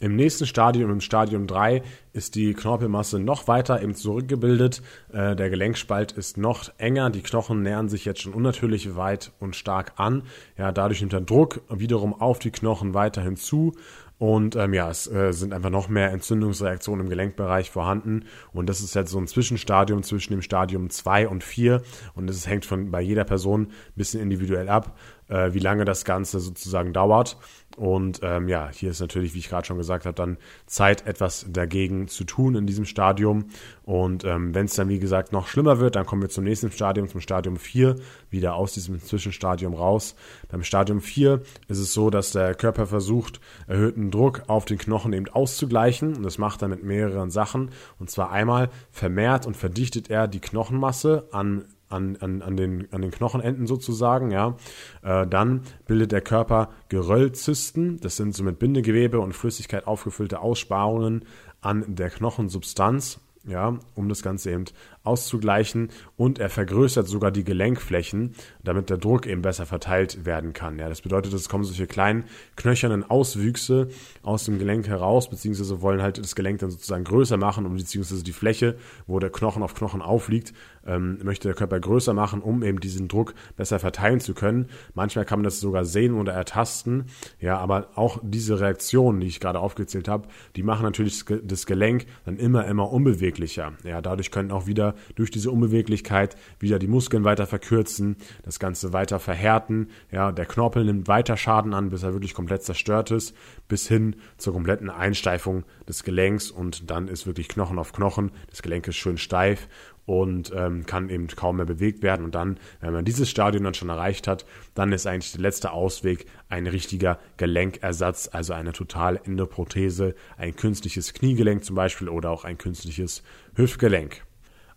im 0.00 0.16
nächsten 0.16 0.44
Stadium, 0.44 0.90
im 0.90 1.00
Stadium 1.00 1.46
3, 1.46 1.82
ist 2.12 2.34
die 2.34 2.52
Knorpelmasse 2.52 3.20
noch 3.20 3.46
weiter 3.46 3.80
eben 3.80 3.94
zurückgebildet. 3.94 4.82
Äh, 5.12 5.36
der 5.36 5.50
Gelenkspalt 5.50 6.12
ist 6.12 6.36
noch 6.36 6.70
enger. 6.78 7.10
Die 7.10 7.22
Knochen 7.22 7.62
nähern 7.62 7.88
sich 7.88 8.04
jetzt 8.04 8.20
schon 8.20 8.34
unnatürlich 8.34 8.96
weit 8.96 9.32
und 9.38 9.54
stark 9.54 9.92
an. 9.96 10.24
Ja, 10.58 10.72
dadurch 10.72 11.00
nimmt 11.00 11.12
der 11.12 11.20
Druck 11.20 11.62
wiederum 11.70 12.12
auf 12.12 12.40
die 12.40 12.50
Knochen 12.50 12.92
weiterhin 12.92 13.36
zu. 13.36 13.72
Und 14.18 14.54
ähm, 14.54 14.72
ja, 14.74 14.88
es 14.90 15.10
äh, 15.10 15.32
sind 15.32 15.52
einfach 15.52 15.70
noch 15.70 15.88
mehr 15.88 16.12
Entzündungsreaktionen 16.12 17.06
im 17.06 17.10
Gelenkbereich 17.10 17.70
vorhanden. 17.70 18.24
Und 18.52 18.68
das 18.68 18.80
ist 18.80 18.94
jetzt 18.94 19.10
so 19.10 19.18
ein 19.18 19.26
Zwischenstadium 19.26 20.02
zwischen 20.02 20.32
dem 20.32 20.42
Stadium 20.42 20.88
2 20.88 21.28
und 21.28 21.42
4. 21.42 21.82
Und 22.14 22.28
das 22.28 22.46
hängt 22.46 22.64
von 22.64 22.90
bei 22.90 23.00
jeder 23.00 23.24
Person 23.24 23.62
ein 23.62 23.68
bisschen 23.96 24.20
individuell 24.20 24.68
ab, 24.68 24.96
äh, 25.34 25.52
wie 25.52 25.58
lange 25.58 25.84
das 25.84 26.04
Ganze 26.04 26.38
sozusagen 26.38 26.92
dauert. 26.92 27.36
Und 27.76 28.20
ähm, 28.22 28.48
ja, 28.48 28.70
hier 28.72 28.90
ist 28.90 29.00
natürlich, 29.00 29.34
wie 29.34 29.40
ich 29.40 29.48
gerade 29.48 29.66
schon 29.66 29.78
gesagt 29.78 30.06
habe, 30.06 30.14
dann 30.14 30.38
Zeit, 30.66 31.08
etwas 31.08 31.44
dagegen 31.48 32.06
zu 32.06 32.22
tun 32.22 32.54
in 32.54 32.66
diesem 32.66 32.84
Stadium. 32.84 33.46
Und 33.82 34.22
ähm, 34.22 34.54
wenn 34.54 34.66
es 34.66 34.74
dann, 34.74 34.88
wie 34.88 35.00
gesagt, 35.00 35.32
noch 35.32 35.48
schlimmer 35.48 35.80
wird, 35.80 35.96
dann 35.96 36.06
kommen 36.06 36.22
wir 36.22 36.28
zum 36.28 36.44
nächsten 36.44 36.70
Stadium, 36.70 37.08
zum 37.08 37.20
Stadium 37.20 37.56
4, 37.56 37.96
wieder 38.30 38.54
aus 38.54 38.74
diesem 38.74 39.00
Zwischenstadium 39.00 39.74
raus. 39.74 40.14
Beim 40.48 40.62
Stadium 40.62 41.00
4 41.00 41.42
ist 41.66 41.78
es 41.78 41.92
so, 41.92 42.10
dass 42.10 42.30
der 42.30 42.54
Körper 42.54 42.86
versucht, 42.86 43.40
erhöhten 43.66 44.12
Druck 44.12 44.42
auf 44.46 44.66
den 44.66 44.78
Knochen 44.78 45.12
eben 45.12 45.28
auszugleichen. 45.28 46.14
Und 46.14 46.22
das 46.22 46.38
macht 46.38 46.62
er 46.62 46.68
mit 46.68 46.84
mehreren 46.84 47.30
Sachen. 47.30 47.70
Und 47.98 48.08
zwar 48.08 48.30
einmal 48.30 48.70
vermehrt 48.92 49.46
und 49.46 49.56
verdichtet 49.56 50.10
er 50.10 50.28
die 50.28 50.40
Knochenmasse 50.40 51.26
an 51.32 51.64
an, 51.88 52.16
an, 52.20 52.42
an, 52.42 52.56
den, 52.56 52.88
an 52.92 53.02
den 53.02 53.10
Knochenenden 53.10 53.66
sozusagen, 53.66 54.30
ja. 54.30 54.56
Äh, 55.02 55.26
dann 55.26 55.62
bildet 55.86 56.12
der 56.12 56.20
Körper 56.20 56.70
Geröllzysten, 56.88 58.00
das 58.00 58.16
sind 58.16 58.34
so 58.34 58.42
mit 58.44 58.58
Bindegewebe 58.58 59.20
und 59.20 59.32
Flüssigkeit 59.32 59.86
aufgefüllte 59.86 60.40
Aussparungen 60.40 61.24
an 61.60 61.84
der 61.88 62.10
Knochensubstanz, 62.10 63.20
ja, 63.44 63.78
um 63.94 64.08
das 64.08 64.22
Ganze 64.22 64.50
eben 64.50 64.64
auszugleichen 65.04 65.90
und 66.16 66.38
er 66.38 66.48
vergrößert 66.48 67.06
sogar 67.06 67.30
die 67.30 67.44
Gelenkflächen, 67.44 68.34
damit 68.62 68.90
der 68.90 68.96
Druck 68.96 69.26
eben 69.26 69.42
besser 69.42 69.66
verteilt 69.66 70.24
werden 70.24 70.52
kann. 70.52 70.78
Ja, 70.78 70.88
das 70.88 71.02
bedeutet, 71.02 71.32
es 71.32 71.48
kommen 71.48 71.64
solche 71.64 71.86
kleinen 71.86 72.24
knöchernen 72.56 73.08
Auswüchse 73.08 73.88
aus 74.22 74.44
dem 74.44 74.58
Gelenk 74.58 74.88
heraus, 74.88 75.28
beziehungsweise 75.28 75.82
wollen 75.82 76.02
halt 76.02 76.18
das 76.18 76.34
Gelenk 76.34 76.60
dann 76.60 76.70
sozusagen 76.70 77.04
größer 77.04 77.36
machen, 77.36 77.66
um 77.66 77.76
beziehungsweise 77.76 78.24
die 78.24 78.32
Fläche, 78.32 78.76
wo 79.06 79.18
der 79.18 79.30
Knochen 79.30 79.62
auf 79.62 79.74
Knochen 79.74 80.02
aufliegt, 80.02 80.54
ähm, 80.86 81.18
möchte 81.22 81.48
der 81.48 81.54
Körper 81.54 81.80
größer 81.80 82.14
machen, 82.14 82.40
um 82.40 82.62
eben 82.62 82.80
diesen 82.80 83.08
Druck 83.08 83.34
besser 83.56 83.78
verteilen 83.78 84.20
zu 84.20 84.34
können. 84.34 84.66
Manchmal 84.94 85.24
kann 85.24 85.40
man 85.40 85.44
das 85.44 85.60
sogar 85.60 85.84
sehen 85.84 86.14
oder 86.14 86.32
ertasten. 86.32 87.06
Ja, 87.40 87.58
aber 87.58 87.88
auch 87.94 88.18
diese 88.22 88.60
Reaktionen, 88.60 89.20
die 89.20 89.26
ich 89.26 89.40
gerade 89.40 89.60
aufgezählt 89.60 90.08
habe, 90.08 90.28
die 90.56 90.62
machen 90.62 90.82
natürlich 90.82 91.24
das 91.42 91.66
Gelenk 91.66 92.06
dann 92.24 92.36
immer, 92.36 92.66
immer 92.66 92.90
unbeweglicher. 92.90 93.72
Ja, 93.84 94.00
dadurch 94.00 94.30
können 94.30 94.50
auch 94.50 94.66
wieder 94.66 94.93
durch 95.14 95.30
diese 95.30 95.50
Unbeweglichkeit 95.50 96.36
wieder 96.58 96.78
die 96.78 96.86
Muskeln 96.86 97.24
weiter 97.24 97.46
verkürzen, 97.46 98.16
das 98.42 98.58
Ganze 98.58 98.92
weiter 98.92 99.18
verhärten. 99.18 99.88
Ja, 100.10 100.32
der 100.32 100.46
Knorpel 100.46 100.84
nimmt 100.84 101.08
weiter 101.08 101.36
Schaden 101.36 101.74
an, 101.74 101.90
bis 101.90 102.02
er 102.02 102.12
wirklich 102.12 102.34
komplett 102.34 102.62
zerstört 102.62 103.10
ist, 103.10 103.34
bis 103.68 103.88
hin 103.88 104.16
zur 104.36 104.52
kompletten 104.52 104.90
Einsteifung 104.90 105.64
des 105.88 106.04
Gelenks 106.04 106.50
und 106.50 106.90
dann 106.90 107.08
ist 107.08 107.26
wirklich 107.26 107.48
Knochen 107.48 107.78
auf 107.78 107.92
Knochen. 107.92 108.30
Das 108.50 108.62
Gelenk 108.62 108.88
ist 108.88 108.96
schön 108.96 109.18
steif 109.18 109.68
und 110.06 110.52
ähm, 110.54 110.86
kann 110.86 111.08
eben 111.08 111.26
kaum 111.28 111.56
mehr 111.56 111.66
bewegt 111.66 112.02
werden. 112.02 112.24
Und 112.24 112.34
dann, 112.34 112.58
wenn 112.80 112.92
man 112.92 113.04
dieses 113.04 113.30
Stadium 113.30 113.64
dann 113.64 113.74
schon 113.74 113.88
erreicht 113.88 114.28
hat, 114.28 114.44
dann 114.74 114.92
ist 114.92 115.06
eigentlich 115.06 115.32
der 115.32 115.40
letzte 115.40 115.72
Ausweg 115.72 116.26
ein 116.48 116.66
richtiger 116.66 117.18
Gelenkersatz, 117.36 118.28
also 118.32 118.52
eine 118.52 118.72
totale 118.72 119.20
Endoprothese, 119.24 120.14
ein 120.36 120.56
künstliches 120.56 121.14
Kniegelenk 121.14 121.64
zum 121.64 121.76
Beispiel 121.76 122.08
oder 122.08 122.30
auch 122.30 122.44
ein 122.44 122.58
künstliches 122.58 123.22
Hüftgelenk. 123.54 124.24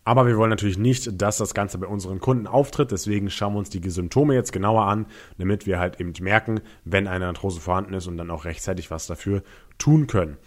Aber 0.07 0.25
wir 0.25 0.37
wollen 0.37 0.51
natürlich 0.51 0.77
nicht, 0.77 1.21
dass 1.21 1.35
das 1.35 1.53
Ganze 1.53 1.77
bei 1.79 1.85
unseren 1.85 2.19
Kunden 2.21 2.47
auftritt. 2.47 2.93
Deswegen 2.93 3.29
schauen 3.29 3.55
wir 3.55 3.59
uns 3.59 3.69
die 3.69 3.89
Symptome 3.89 4.35
jetzt 4.35 4.53
genauer 4.53 4.83
an, 4.83 5.05
damit 5.37 5.65
wir 5.65 5.79
halt 5.79 5.99
eben 5.99 6.13
merken, 6.21 6.61
wenn 6.85 7.07
eine 7.07 7.27
Arthrose 7.27 7.59
vorhanden 7.59 7.93
ist 7.93 8.07
und 8.07 8.15
dann 8.15 8.31
auch 8.31 8.45
rechtzeitig 8.45 8.89
was 8.89 9.05
dafür 9.07 9.43
tun 9.77 10.07
können. 10.07 10.37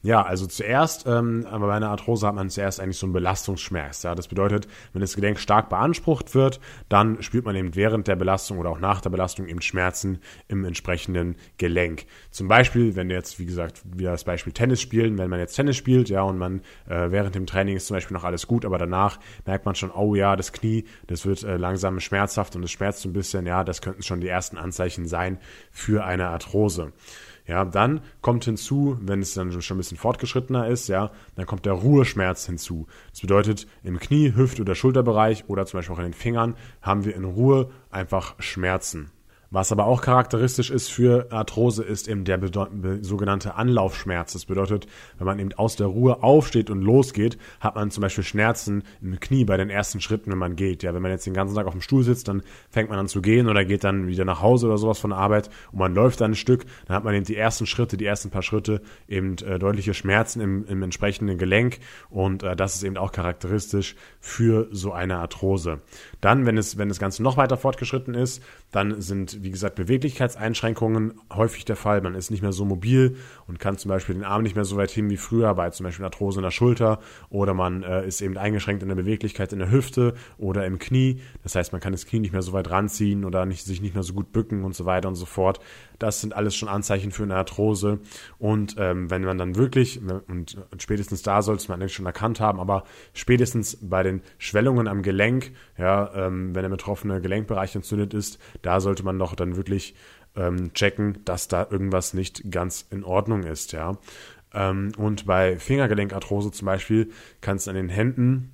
Ja, 0.00 0.22
also 0.22 0.46
zuerst, 0.46 1.06
ähm, 1.08 1.44
aber 1.50 1.66
bei 1.66 1.74
einer 1.74 1.90
Arthrose 1.90 2.24
hat 2.24 2.36
man 2.36 2.50
zuerst 2.50 2.78
eigentlich 2.78 2.98
so 2.98 3.06
einen 3.06 3.12
Belastungsschmerz. 3.12 4.04
Ja, 4.04 4.14
das 4.14 4.28
bedeutet, 4.28 4.68
wenn 4.92 5.00
das 5.00 5.16
Gelenk 5.16 5.40
stark 5.40 5.68
beansprucht 5.68 6.36
wird, 6.36 6.60
dann 6.88 7.20
spürt 7.20 7.44
man 7.44 7.56
eben 7.56 7.74
während 7.74 8.06
der 8.06 8.14
Belastung 8.14 8.58
oder 8.58 8.70
auch 8.70 8.78
nach 8.78 9.00
der 9.00 9.10
Belastung 9.10 9.48
eben 9.48 9.60
Schmerzen 9.60 10.20
im 10.46 10.64
entsprechenden 10.64 11.34
Gelenk. 11.56 12.06
Zum 12.30 12.46
Beispiel, 12.46 12.94
wenn 12.94 13.10
jetzt, 13.10 13.40
wie 13.40 13.46
gesagt, 13.46 13.82
wieder 13.92 14.12
das 14.12 14.22
Beispiel 14.22 14.52
Tennis 14.52 14.80
spielen, 14.80 15.18
wenn 15.18 15.30
man 15.30 15.40
jetzt 15.40 15.56
Tennis 15.56 15.76
spielt, 15.76 16.08
ja, 16.10 16.22
und 16.22 16.38
man 16.38 16.60
äh, 16.88 17.10
während 17.10 17.34
dem 17.34 17.46
Training 17.46 17.74
ist 17.74 17.88
zum 17.88 17.96
Beispiel 17.96 18.16
noch 18.16 18.24
alles 18.24 18.46
gut, 18.46 18.64
aber 18.64 18.78
danach 18.78 19.18
merkt 19.46 19.66
man 19.66 19.74
schon, 19.74 19.90
oh 19.90 20.14
ja, 20.14 20.36
das 20.36 20.52
Knie, 20.52 20.84
das 21.08 21.26
wird 21.26 21.42
äh, 21.42 21.56
langsam 21.56 21.98
schmerzhaft 21.98 22.54
und 22.54 22.62
es 22.62 22.70
schmerzt 22.70 23.00
so 23.00 23.08
ein 23.08 23.14
bisschen, 23.14 23.46
ja, 23.46 23.64
das 23.64 23.82
könnten 23.82 24.04
schon 24.04 24.20
die 24.20 24.28
ersten 24.28 24.58
Anzeichen 24.58 25.08
sein 25.08 25.38
für 25.72 26.04
eine 26.04 26.28
Arthrose. 26.28 26.92
Ja, 27.48 27.64
dann 27.64 28.02
kommt 28.20 28.44
hinzu, 28.44 28.98
wenn 29.00 29.22
es 29.22 29.32
dann 29.32 29.50
schon 29.62 29.76
ein 29.76 29.78
bisschen 29.78 29.96
fortgeschrittener 29.96 30.68
ist, 30.68 30.88
ja, 30.88 31.10
dann 31.34 31.46
kommt 31.46 31.64
der 31.64 31.72
Ruheschmerz 31.72 32.44
hinzu. 32.44 32.86
Das 33.10 33.22
bedeutet, 33.22 33.66
im 33.82 33.98
Knie, 33.98 34.34
Hüft- 34.36 34.60
oder 34.60 34.74
Schulterbereich 34.74 35.48
oder 35.48 35.64
zum 35.64 35.78
Beispiel 35.78 35.94
auch 35.94 36.00
in 36.00 36.04
den 36.04 36.14
Fingern 36.14 36.56
haben 36.82 37.06
wir 37.06 37.16
in 37.16 37.24
Ruhe 37.24 37.70
einfach 37.90 38.34
Schmerzen. 38.38 39.10
Was 39.50 39.72
aber 39.72 39.86
auch 39.86 40.02
charakteristisch 40.02 40.70
ist 40.70 40.90
für 40.90 41.32
Arthrose, 41.32 41.82
ist 41.82 42.06
eben 42.06 42.24
der 42.24 42.38
sogenannte 43.00 43.54
Anlaufschmerz. 43.54 44.34
Das 44.34 44.44
bedeutet, 44.44 44.86
wenn 45.16 45.26
man 45.26 45.38
eben 45.38 45.54
aus 45.54 45.76
der 45.76 45.86
Ruhe 45.86 46.22
aufsteht 46.22 46.68
und 46.68 46.82
losgeht, 46.82 47.38
hat 47.58 47.74
man 47.74 47.90
zum 47.90 48.02
Beispiel 48.02 48.24
Schmerzen 48.24 48.82
im 49.00 49.18
Knie 49.20 49.46
bei 49.46 49.56
den 49.56 49.70
ersten 49.70 50.02
Schritten, 50.02 50.30
wenn 50.30 50.38
man 50.38 50.54
geht. 50.54 50.82
Ja, 50.82 50.92
wenn 50.92 51.00
man 51.00 51.12
jetzt 51.12 51.26
den 51.26 51.32
ganzen 51.32 51.54
Tag 51.54 51.66
auf 51.66 51.72
dem 51.72 51.80
Stuhl 51.80 52.02
sitzt, 52.02 52.28
dann 52.28 52.42
fängt 52.68 52.90
man 52.90 52.98
an 52.98 53.08
zu 53.08 53.22
gehen 53.22 53.48
oder 53.48 53.64
geht 53.64 53.84
dann 53.84 54.06
wieder 54.06 54.26
nach 54.26 54.42
Hause 54.42 54.66
oder 54.66 54.76
sowas 54.76 54.98
von 54.98 55.10
der 55.10 55.18
Arbeit 55.18 55.48
und 55.72 55.78
man 55.78 55.94
läuft 55.94 56.20
dann 56.20 56.32
ein 56.32 56.36
Stück, 56.36 56.66
dann 56.86 56.96
hat 56.96 57.04
man 57.04 57.14
eben 57.14 57.24
die 57.24 57.36
ersten 57.36 57.64
Schritte, 57.64 57.96
die 57.96 58.04
ersten 58.04 58.28
paar 58.28 58.42
Schritte 58.42 58.82
eben 59.08 59.36
äh, 59.38 59.58
deutliche 59.58 59.94
Schmerzen 59.94 60.42
im, 60.42 60.66
im 60.66 60.82
entsprechenden 60.82 61.38
Gelenk 61.38 61.78
und 62.10 62.42
äh, 62.42 62.54
das 62.54 62.74
ist 62.74 62.82
eben 62.82 62.98
auch 62.98 63.12
charakteristisch 63.12 63.96
für 64.20 64.68
so 64.72 64.92
eine 64.92 65.16
Arthrose. 65.16 65.80
Dann, 66.20 66.44
wenn 66.44 66.58
es, 66.58 66.76
wenn 66.76 66.88
das 66.88 66.98
Ganze 66.98 67.22
noch 67.22 67.38
weiter 67.38 67.56
fortgeschritten 67.56 68.14
ist, 68.14 68.42
dann 68.72 69.00
sind, 69.00 69.37
wie 69.42 69.50
gesagt, 69.50 69.76
Beweglichkeitseinschränkungen 69.76 71.14
häufig 71.32 71.64
der 71.64 71.76
Fall. 71.76 72.00
Man 72.00 72.14
ist 72.14 72.30
nicht 72.30 72.42
mehr 72.42 72.52
so 72.52 72.64
mobil 72.64 73.16
und 73.46 73.58
kann 73.58 73.78
zum 73.78 73.88
Beispiel 73.88 74.14
den 74.14 74.24
Arm 74.24 74.42
nicht 74.42 74.54
mehr 74.54 74.64
so 74.64 74.76
weit 74.76 74.94
heben 74.94 75.10
wie 75.10 75.16
früher, 75.16 75.54
bei 75.54 75.70
zum 75.70 75.84
Beispiel 75.84 76.04
Arthrose 76.04 76.40
in 76.40 76.44
der 76.44 76.50
Schulter 76.50 77.00
oder 77.30 77.54
man 77.54 77.82
äh, 77.82 78.06
ist 78.06 78.20
eben 78.20 78.36
eingeschränkt 78.36 78.82
in 78.82 78.88
der 78.88 78.96
Beweglichkeit 78.96 79.52
in 79.52 79.58
der 79.58 79.70
Hüfte 79.70 80.14
oder 80.38 80.66
im 80.66 80.78
Knie. 80.78 81.20
Das 81.42 81.54
heißt, 81.54 81.72
man 81.72 81.80
kann 81.80 81.92
das 81.92 82.06
Knie 82.06 82.20
nicht 82.20 82.32
mehr 82.32 82.42
so 82.42 82.52
weit 82.52 82.70
ranziehen 82.70 83.24
oder 83.24 83.46
nicht, 83.46 83.64
sich 83.64 83.80
nicht 83.80 83.94
mehr 83.94 84.04
so 84.04 84.14
gut 84.14 84.32
bücken 84.32 84.64
und 84.64 84.74
so 84.74 84.84
weiter 84.84 85.08
und 85.08 85.16
so 85.16 85.26
fort. 85.26 85.60
Das 85.98 86.20
sind 86.20 86.34
alles 86.34 86.54
schon 86.54 86.68
Anzeichen 86.68 87.10
für 87.10 87.24
eine 87.24 87.36
Arthrose. 87.36 88.00
Und 88.38 88.76
ähm, 88.78 89.10
wenn 89.10 89.24
man 89.24 89.38
dann 89.38 89.56
wirklich, 89.56 90.00
und 90.28 90.56
spätestens 90.78 91.22
da 91.22 91.42
sollte 91.42 91.68
man 91.68 91.80
eigentlich 91.80 91.94
schon 91.94 92.06
erkannt 92.06 92.40
haben, 92.40 92.60
aber 92.60 92.84
spätestens 93.14 93.78
bei 93.80 94.02
den 94.02 94.22
Schwellungen 94.38 94.88
am 94.88 95.02
Gelenk, 95.02 95.52
ja, 95.76 96.12
ähm, 96.14 96.54
wenn 96.54 96.62
der 96.62 96.70
betroffene 96.70 97.20
Gelenkbereich 97.20 97.74
entzündet 97.74 98.14
ist, 98.14 98.38
da 98.62 98.80
sollte 98.80 99.02
man 99.02 99.18
doch 99.18 99.34
dann 99.34 99.56
wirklich 99.56 99.94
ähm, 100.36 100.72
checken, 100.72 101.24
dass 101.24 101.48
da 101.48 101.66
irgendwas 101.68 102.14
nicht 102.14 102.50
ganz 102.50 102.86
in 102.90 103.04
Ordnung 103.04 103.42
ist, 103.42 103.72
ja. 103.72 103.98
Ähm, 104.54 104.92
und 104.96 105.26
bei 105.26 105.58
Fingergelenkarthrose 105.58 106.50
zum 106.52 106.66
Beispiel 106.66 107.10
kann 107.40 107.56
es 107.56 107.68
an 107.68 107.74
den 107.74 107.88
Händen 107.88 108.52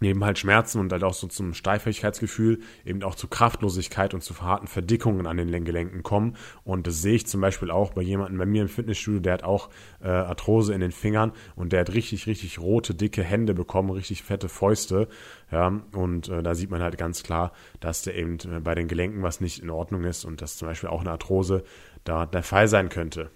neben 0.00 0.24
halt 0.24 0.38
Schmerzen 0.38 0.78
und 0.80 0.92
halt 0.92 1.04
auch 1.04 1.14
so 1.14 1.26
zum 1.26 1.54
Steifigkeitsgefühl 1.54 2.60
eben 2.84 3.02
auch 3.02 3.14
zu 3.14 3.28
Kraftlosigkeit 3.28 4.14
und 4.14 4.22
zu 4.22 4.40
harten 4.40 4.66
Verdickungen 4.66 5.26
an 5.26 5.36
den 5.36 5.64
Gelenken 5.64 6.02
kommen. 6.02 6.36
Und 6.64 6.86
das 6.86 7.02
sehe 7.02 7.14
ich 7.14 7.26
zum 7.26 7.40
Beispiel 7.40 7.70
auch 7.70 7.92
bei 7.92 8.02
jemandem 8.02 8.38
bei 8.38 8.46
mir 8.46 8.62
im 8.62 8.68
Fitnessstudio, 8.68 9.20
der 9.20 9.32
hat 9.34 9.42
auch 9.44 9.70
äh, 10.02 10.08
Arthrose 10.08 10.74
in 10.74 10.80
den 10.80 10.92
Fingern 10.92 11.32
und 11.56 11.72
der 11.72 11.80
hat 11.80 11.94
richtig, 11.94 12.26
richtig 12.26 12.58
rote, 12.58 12.94
dicke 12.94 13.22
Hände 13.22 13.54
bekommen, 13.54 13.90
richtig 13.90 14.22
fette 14.22 14.48
Fäuste. 14.48 15.08
Ja, 15.50 15.80
und 15.92 16.28
äh, 16.28 16.42
da 16.42 16.54
sieht 16.54 16.70
man 16.70 16.82
halt 16.82 16.98
ganz 16.98 17.22
klar, 17.22 17.52
dass 17.80 18.02
der 18.02 18.16
eben 18.16 18.38
äh, 18.38 18.60
bei 18.60 18.74
den 18.74 18.88
Gelenken 18.88 19.22
was 19.22 19.40
nicht 19.40 19.62
in 19.62 19.70
Ordnung 19.70 20.04
ist 20.04 20.24
und 20.24 20.42
dass 20.42 20.56
zum 20.56 20.68
Beispiel 20.68 20.90
auch 20.90 21.00
eine 21.00 21.10
Arthrose 21.10 21.64
da 22.04 22.26
der 22.26 22.42
Fall 22.42 22.68
sein 22.68 22.88
könnte. 22.88 23.30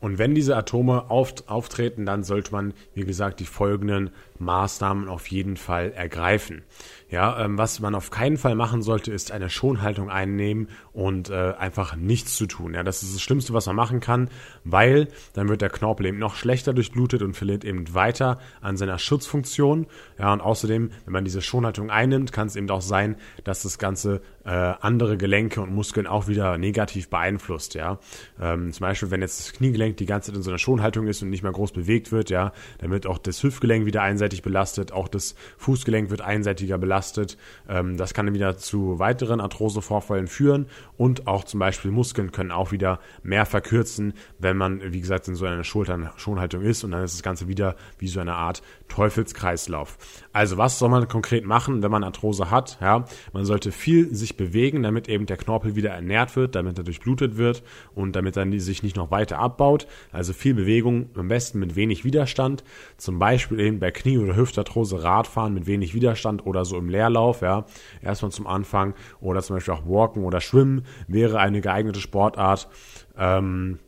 Und 0.00 0.18
wenn 0.18 0.34
diese 0.34 0.56
Atome 0.56 1.10
auftreten, 1.10 2.04
dann 2.04 2.22
sollte 2.22 2.52
man, 2.52 2.74
wie 2.94 3.04
gesagt, 3.04 3.40
die 3.40 3.46
folgenden 3.46 4.10
Maßnahmen 4.40 5.08
auf 5.08 5.28
jeden 5.28 5.56
Fall 5.56 5.92
ergreifen. 5.92 6.64
Ja, 7.08 7.44
ähm, 7.44 7.56
was 7.56 7.78
man 7.78 7.94
auf 7.94 8.10
keinen 8.10 8.36
Fall 8.36 8.56
machen 8.56 8.82
sollte, 8.82 9.12
ist 9.12 9.30
eine 9.30 9.48
Schonhaltung 9.48 10.10
einnehmen 10.10 10.68
und 10.92 11.30
äh, 11.30 11.54
einfach 11.56 11.94
nichts 11.94 12.34
zu 12.34 12.46
tun. 12.46 12.74
Ja, 12.74 12.82
das 12.82 13.04
ist 13.04 13.14
das 13.14 13.22
Schlimmste, 13.22 13.54
was 13.54 13.66
man 13.66 13.76
machen 13.76 14.00
kann, 14.00 14.28
weil 14.64 15.06
dann 15.32 15.48
wird 15.48 15.62
der 15.62 15.70
Knorpel 15.70 16.06
eben 16.06 16.18
noch 16.18 16.34
schlechter 16.34 16.74
durchblutet 16.74 17.22
und 17.22 17.34
verliert 17.34 17.64
eben 17.64 17.94
weiter 17.94 18.40
an 18.60 18.76
seiner 18.76 18.98
Schutzfunktion. 18.98 19.86
Ja, 20.18 20.32
und 20.32 20.40
außerdem, 20.40 20.90
wenn 21.04 21.12
man 21.12 21.24
diese 21.24 21.42
Schonhaltung 21.42 21.90
einnimmt, 21.90 22.32
kann 22.32 22.48
es 22.48 22.56
eben 22.56 22.68
auch 22.70 22.80
sein, 22.80 23.16
dass 23.44 23.62
das 23.62 23.78
Ganze 23.78 24.20
äh, 24.44 24.50
andere 24.50 25.16
Gelenke 25.16 25.60
und 25.60 25.72
Muskeln 25.72 26.08
auch 26.08 26.26
wieder 26.26 26.58
negativ 26.58 27.08
beeinflusst. 27.08 27.74
Ja, 27.74 28.00
ähm, 28.40 28.72
zum 28.72 28.80
Beispiel, 28.84 29.12
wenn 29.12 29.20
jetzt 29.20 29.38
das 29.38 29.52
Kniegelenk 29.52 29.96
die 29.96 30.06
ganze 30.06 30.32
Zeit 30.32 30.36
in 30.36 30.42
so 30.42 30.50
einer 30.50 30.58
Schonhaltung 30.58 31.06
ist 31.06 31.22
und 31.22 31.30
nicht 31.30 31.44
mehr 31.44 31.52
groß 31.52 31.70
bewegt 31.70 32.10
wird, 32.10 32.30
ja, 32.30 32.52
dann 32.78 32.90
wird 32.90 33.06
auch 33.06 33.18
das 33.18 33.42
Hüftgelenk 33.44 33.86
wieder 33.86 34.02
einseitig 34.02 34.25
belastet, 34.42 34.92
auch 34.92 35.08
das 35.08 35.34
Fußgelenk 35.58 36.10
wird 36.10 36.20
einseitiger 36.20 36.78
belastet. 36.78 37.36
Ähm, 37.68 37.96
das 37.96 38.14
kann 38.14 38.32
wieder 38.34 38.56
zu 38.58 38.98
weiteren 38.98 39.40
Arthrosevorfällen 39.40 40.26
führen. 40.26 40.66
Und 40.96 41.26
auch 41.26 41.44
zum 41.44 41.60
Beispiel 41.60 41.90
Muskeln 41.90 42.32
können 42.32 42.50
auch 42.50 42.72
wieder 42.72 43.00
mehr 43.22 43.46
verkürzen, 43.46 44.14
wenn 44.38 44.56
man, 44.56 44.92
wie 44.92 45.00
gesagt, 45.00 45.28
in 45.28 45.36
so 45.36 45.46
einer 45.46 45.64
Schulternschonhaltung 45.64 46.62
ist. 46.62 46.84
Und 46.84 46.90
dann 46.90 47.04
ist 47.04 47.14
das 47.14 47.22
Ganze 47.22 47.48
wieder 47.48 47.76
wie 47.98 48.08
so 48.08 48.20
eine 48.20 48.34
Art 48.34 48.62
Teufelskreislauf. 48.88 49.98
Also 50.32 50.58
was 50.58 50.78
soll 50.78 50.88
man 50.88 51.08
konkret 51.08 51.44
machen, 51.44 51.82
wenn 51.82 51.90
man 51.90 52.04
Arthrose 52.04 52.50
hat? 52.50 52.78
Ja, 52.80 53.04
man 53.32 53.44
sollte 53.44 53.72
viel 53.72 54.14
sich 54.14 54.36
bewegen, 54.36 54.82
damit 54.82 55.08
eben 55.08 55.26
der 55.26 55.36
Knorpel 55.36 55.76
wieder 55.76 55.90
ernährt 55.90 56.36
wird, 56.36 56.54
damit 56.54 56.78
er 56.78 56.84
durchblutet 56.84 57.36
wird 57.36 57.62
und 57.94 58.16
damit 58.16 58.36
dann 58.36 58.50
die 58.50 58.60
sich 58.60 58.82
nicht 58.82 58.96
noch 58.96 59.10
weiter 59.10 59.38
abbaut. 59.38 59.86
Also 60.12 60.32
viel 60.32 60.54
Bewegung, 60.54 61.10
am 61.14 61.28
besten 61.28 61.58
mit 61.58 61.76
wenig 61.76 62.04
Widerstand. 62.04 62.64
Zum 62.96 63.18
Beispiel 63.18 63.60
eben 63.60 63.80
bei 63.80 63.90
Knie- 63.90 64.18
oder 64.18 64.36
Hüftarthrose 64.36 65.02
Radfahren 65.02 65.54
mit 65.54 65.66
wenig 65.66 65.94
Widerstand 65.94 66.46
oder 66.46 66.64
so 66.64 66.76
im 66.76 66.88
Leerlauf, 66.88 67.42
ja. 67.42 67.66
Erstmal 68.02 68.30
zum 68.30 68.46
Anfang. 68.46 68.94
Oder 69.20 69.42
zum 69.42 69.56
Beispiel 69.56 69.74
auch 69.74 69.86
Walken 69.86 70.24
oder 70.24 70.40
Schwimmen 70.40 70.84
wäre 71.08 71.38
eine 71.38 71.60
geeignete 71.60 72.00
Sportart. 72.00 72.68
Ähm, 73.16 73.78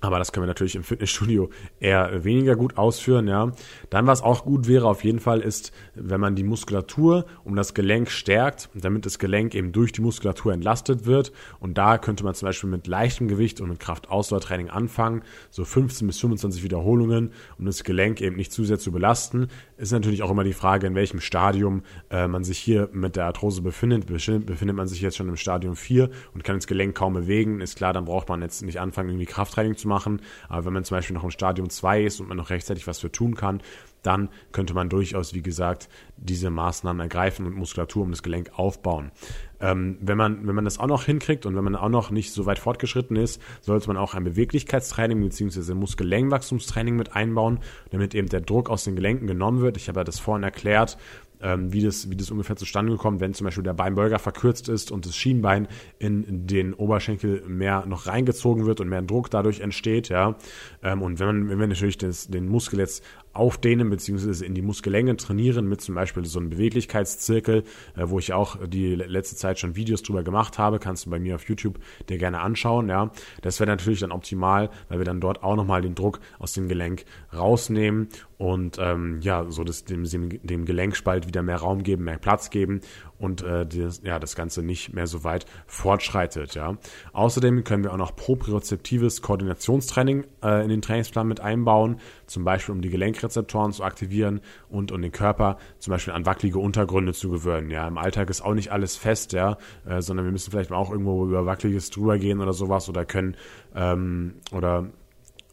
aber 0.00 0.18
das 0.18 0.30
können 0.30 0.44
wir 0.44 0.48
natürlich 0.48 0.76
im 0.76 0.84
Fitnessstudio 0.84 1.50
eher 1.80 2.22
weniger 2.24 2.54
gut 2.54 2.78
ausführen, 2.78 3.26
ja. 3.26 3.50
Dann, 3.90 4.06
was 4.06 4.22
auch 4.22 4.44
gut 4.44 4.68
wäre 4.68 4.86
auf 4.86 5.02
jeden 5.02 5.18
Fall, 5.18 5.40
ist, 5.40 5.72
wenn 5.96 6.20
man 6.20 6.36
die 6.36 6.44
Muskulatur 6.44 7.26
um 7.42 7.56
das 7.56 7.74
Gelenk 7.74 8.10
stärkt, 8.10 8.68
damit 8.74 9.06
das 9.06 9.18
Gelenk 9.18 9.56
eben 9.56 9.72
durch 9.72 9.90
die 9.90 10.00
Muskulatur 10.00 10.52
entlastet 10.52 11.04
wird. 11.04 11.32
Und 11.58 11.78
da 11.78 11.98
könnte 11.98 12.22
man 12.22 12.34
zum 12.34 12.46
Beispiel 12.46 12.70
mit 12.70 12.86
leichtem 12.86 13.26
Gewicht 13.26 13.60
und 13.60 13.70
mit 13.70 13.80
Kraftausdauertraining 13.80 14.70
anfangen, 14.70 15.22
so 15.50 15.64
15 15.64 16.06
bis 16.06 16.20
25 16.20 16.62
Wiederholungen, 16.62 17.32
um 17.58 17.66
das 17.66 17.82
Gelenk 17.82 18.20
eben 18.20 18.36
nicht 18.36 18.52
zu 18.52 18.64
sehr 18.64 18.78
zu 18.78 18.92
belasten. 18.92 19.48
Ist 19.78 19.92
natürlich 19.92 20.24
auch 20.24 20.30
immer 20.32 20.42
die 20.42 20.54
Frage, 20.54 20.88
in 20.88 20.96
welchem 20.96 21.20
Stadium 21.20 21.84
äh, 22.10 22.26
man 22.26 22.42
sich 22.42 22.58
hier 22.58 22.88
mit 22.92 23.14
der 23.14 23.26
Arthrose 23.26 23.62
befindet. 23.62 24.06
Befindet 24.06 24.74
man 24.74 24.88
sich 24.88 25.00
jetzt 25.00 25.16
schon 25.16 25.28
im 25.28 25.36
Stadium 25.36 25.76
4 25.76 26.10
und 26.34 26.42
kann 26.42 26.56
das 26.56 26.66
Gelenk 26.66 26.96
kaum 26.96 27.14
bewegen, 27.14 27.60
ist 27.60 27.76
klar, 27.76 27.92
dann 27.92 28.04
braucht 28.04 28.28
man 28.28 28.42
jetzt 28.42 28.62
nicht 28.62 28.80
anfangen, 28.80 29.10
irgendwie 29.10 29.26
Krafttraining 29.26 29.76
zu 29.76 29.86
machen. 29.86 30.20
Aber 30.48 30.64
wenn 30.64 30.72
man 30.72 30.82
zum 30.82 30.96
Beispiel 30.96 31.14
noch 31.14 31.22
im 31.22 31.30
Stadium 31.30 31.70
2 31.70 32.02
ist 32.02 32.18
und 32.18 32.28
man 32.28 32.36
noch 32.36 32.50
rechtzeitig 32.50 32.88
was 32.88 32.98
für 32.98 33.12
tun 33.12 33.36
kann, 33.36 33.62
dann 34.02 34.28
könnte 34.52 34.74
man 34.74 34.88
durchaus, 34.88 35.34
wie 35.34 35.42
gesagt, 35.42 35.88
diese 36.16 36.50
Maßnahmen 36.50 37.00
ergreifen 37.00 37.46
und 37.46 37.56
Muskulatur 37.56 38.02
um 38.02 38.10
das 38.10 38.22
Gelenk 38.22 38.58
aufbauen. 38.58 39.12
Ähm, 39.60 39.98
wenn, 40.00 40.16
man, 40.16 40.46
wenn 40.46 40.54
man 40.54 40.64
das 40.64 40.78
auch 40.78 40.86
noch 40.86 41.04
hinkriegt 41.04 41.46
und 41.46 41.56
wenn 41.56 41.64
man 41.64 41.76
auch 41.76 41.88
noch 41.88 42.10
nicht 42.10 42.32
so 42.32 42.46
weit 42.46 42.58
fortgeschritten 42.58 43.16
ist, 43.16 43.42
sollte 43.60 43.88
man 43.88 43.96
auch 43.96 44.14
ein 44.14 44.24
Beweglichkeitstraining 44.24 45.20
bzw. 45.20 45.74
Muskellenkwachstumstraining 45.74 46.96
mit 46.96 47.14
einbauen, 47.14 47.58
damit 47.90 48.14
eben 48.14 48.28
der 48.28 48.40
Druck 48.40 48.70
aus 48.70 48.84
den 48.84 48.96
Gelenken 48.96 49.26
genommen 49.26 49.60
wird. 49.60 49.76
Ich 49.76 49.88
habe 49.88 50.00
ja 50.00 50.04
das 50.04 50.20
vorhin 50.20 50.44
erklärt, 50.44 50.96
ähm, 51.40 51.72
wie, 51.72 51.82
das, 51.82 52.10
wie 52.10 52.16
das 52.16 52.30
ungefähr 52.30 52.56
zustande 52.56 52.92
gekommen, 52.92 53.20
wenn 53.20 53.34
zum 53.34 53.44
Beispiel 53.44 53.64
der 53.64 53.74
Beinbeuger 53.74 54.18
verkürzt 54.18 54.68
ist 54.68 54.90
und 54.90 55.06
das 55.06 55.16
Schienbein 55.16 55.68
in 55.98 56.46
den 56.46 56.74
Oberschenkel 56.74 57.42
mehr 57.46 57.86
noch 57.86 58.06
reingezogen 58.06 58.66
wird 58.66 58.80
und 58.80 58.88
mehr 58.88 59.02
Druck 59.02 59.30
dadurch 59.30 59.60
entsteht, 59.60 60.08
ja. 60.08 60.36
Ähm, 60.82 61.02
und 61.02 61.18
wenn 61.18 61.26
man, 61.26 61.48
wenn 61.48 61.60
wir 61.60 61.66
natürlich 61.66 61.98
das, 61.98 62.28
den 62.28 62.48
Muskel 62.48 62.80
jetzt 62.80 63.04
aufdehnen 63.38 63.90
beziehungsweise 63.90 64.44
in 64.44 64.54
die 64.54 64.62
Muskellänge 64.62 65.16
trainieren 65.16 65.68
mit 65.68 65.80
zum 65.80 65.94
Beispiel 65.94 66.24
so 66.24 66.38
einem 66.38 66.50
Beweglichkeitszirkel, 66.50 67.64
äh, 67.96 68.02
wo 68.04 68.18
ich 68.18 68.32
auch 68.32 68.56
die 68.66 68.94
letzte 68.94 69.36
Zeit 69.36 69.58
schon 69.58 69.76
Videos 69.76 70.02
drüber 70.02 70.22
gemacht 70.22 70.58
habe, 70.58 70.78
kannst 70.78 71.06
du 71.06 71.10
bei 71.10 71.18
mir 71.18 71.36
auf 71.36 71.48
YouTube 71.48 71.78
dir 72.08 72.18
gerne 72.18 72.40
anschauen, 72.40 72.88
ja. 72.88 73.10
Das 73.42 73.60
wäre 73.60 73.70
natürlich 73.70 74.00
dann 74.00 74.12
optimal, 74.12 74.70
weil 74.88 74.98
wir 74.98 75.04
dann 75.04 75.20
dort 75.20 75.42
auch 75.42 75.56
nochmal 75.56 75.82
den 75.82 75.94
Druck 75.94 76.20
aus 76.38 76.52
dem 76.52 76.68
Gelenk 76.68 77.04
rausnehmen 77.34 78.08
und 78.38 78.78
ähm, 78.78 79.18
ja, 79.20 79.44
so 79.50 79.64
das, 79.64 79.84
dem, 79.84 80.04
dem 80.04 80.64
Gelenkspalt 80.64 81.26
wieder 81.26 81.42
mehr 81.42 81.56
Raum 81.56 81.82
geben, 81.82 82.04
mehr 82.04 82.18
Platz 82.18 82.50
geben 82.50 82.80
und 83.18 83.42
äh, 83.42 83.66
das, 83.66 84.00
ja, 84.04 84.18
das 84.18 84.36
Ganze 84.36 84.62
nicht 84.62 84.92
mehr 84.92 85.06
so 85.06 85.24
weit 85.24 85.44
fortschreitet. 85.66 86.54
Ja. 86.54 86.78
Außerdem 87.12 87.64
können 87.64 87.82
wir 87.82 87.92
auch 87.92 87.98
noch 87.98 88.14
propriozeptives 88.14 89.22
Koordinationstraining 89.22 90.24
äh, 90.42 90.62
in 90.62 90.68
den 90.68 90.82
Trainingsplan 90.82 91.26
mit 91.26 91.40
einbauen, 91.40 92.00
zum 92.26 92.44
Beispiel 92.44 92.74
um 92.74 92.80
die 92.80 92.90
Gelenkrezeptoren 93.28 93.72
zu 93.72 93.84
aktivieren 93.84 94.40
und 94.68 94.92
um 94.92 95.02
den 95.02 95.12
Körper 95.12 95.58
zum 95.78 95.92
Beispiel 95.92 96.14
an 96.14 96.26
wackelige 96.26 96.58
Untergründe 96.58 97.12
zu 97.12 97.30
gewöhnen. 97.30 97.70
Ja, 97.70 97.86
im 97.86 97.98
Alltag 97.98 98.30
ist 98.30 98.40
auch 98.40 98.54
nicht 98.54 98.72
alles 98.72 98.96
fest, 98.96 99.32
ja, 99.32 99.58
äh, 99.86 100.00
sondern 100.00 100.26
wir 100.26 100.32
müssen 100.32 100.50
vielleicht 100.50 100.72
auch 100.72 100.90
irgendwo 100.90 101.26
über 101.26 101.46
wackeliges 101.46 101.90
drüber 101.90 102.18
gehen 102.18 102.40
oder 102.40 102.52
sowas 102.52 102.88
oder 102.88 103.04
können 103.04 103.36
ähm, 103.74 104.34
oder 104.52 104.86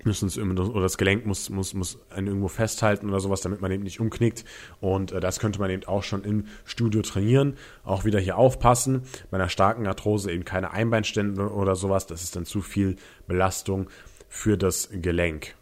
müssen 0.03 0.27
es 0.27 0.37
oder 0.37 0.81
das 0.81 0.97
Gelenk 0.97 1.25
muss, 1.25 1.49
muss, 1.49 1.73
muss 1.73 1.97
einen 2.09 2.27
irgendwo 2.27 2.47
festhalten 2.47 3.09
oder 3.09 3.21
sowas, 3.21 3.41
damit 3.41 3.61
man 3.61 3.71
eben 3.71 3.83
nicht 3.83 3.99
umknickt. 3.99 4.43
Und 4.81 5.13
äh, 5.13 5.19
das 5.19 5.39
könnte 5.39 5.59
man 5.59 5.69
eben 5.71 5.85
auch 5.85 6.03
schon 6.03 6.23
im 6.23 6.45
Studio 6.65 7.01
trainieren. 7.01 7.55
Auch 7.83 8.03
wieder 8.03 8.19
hier 8.19 8.37
aufpassen. 8.37 9.03
Bei 9.31 9.37
einer 9.37 9.49
starken 9.49 9.87
Arthrose 9.87 10.31
eben 10.31 10.43
keine 10.43 10.71
Einbeinstände 10.71 11.49
oder 11.49 11.75
sowas. 11.75 12.07
Das 12.07 12.23
ist 12.23 12.35
dann 12.35 12.45
zu 12.45 12.61
viel 12.61 12.97
Belastung 13.25 13.89
für 14.27 14.57
das 14.57 14.89
Gelenk. 14.91 15.55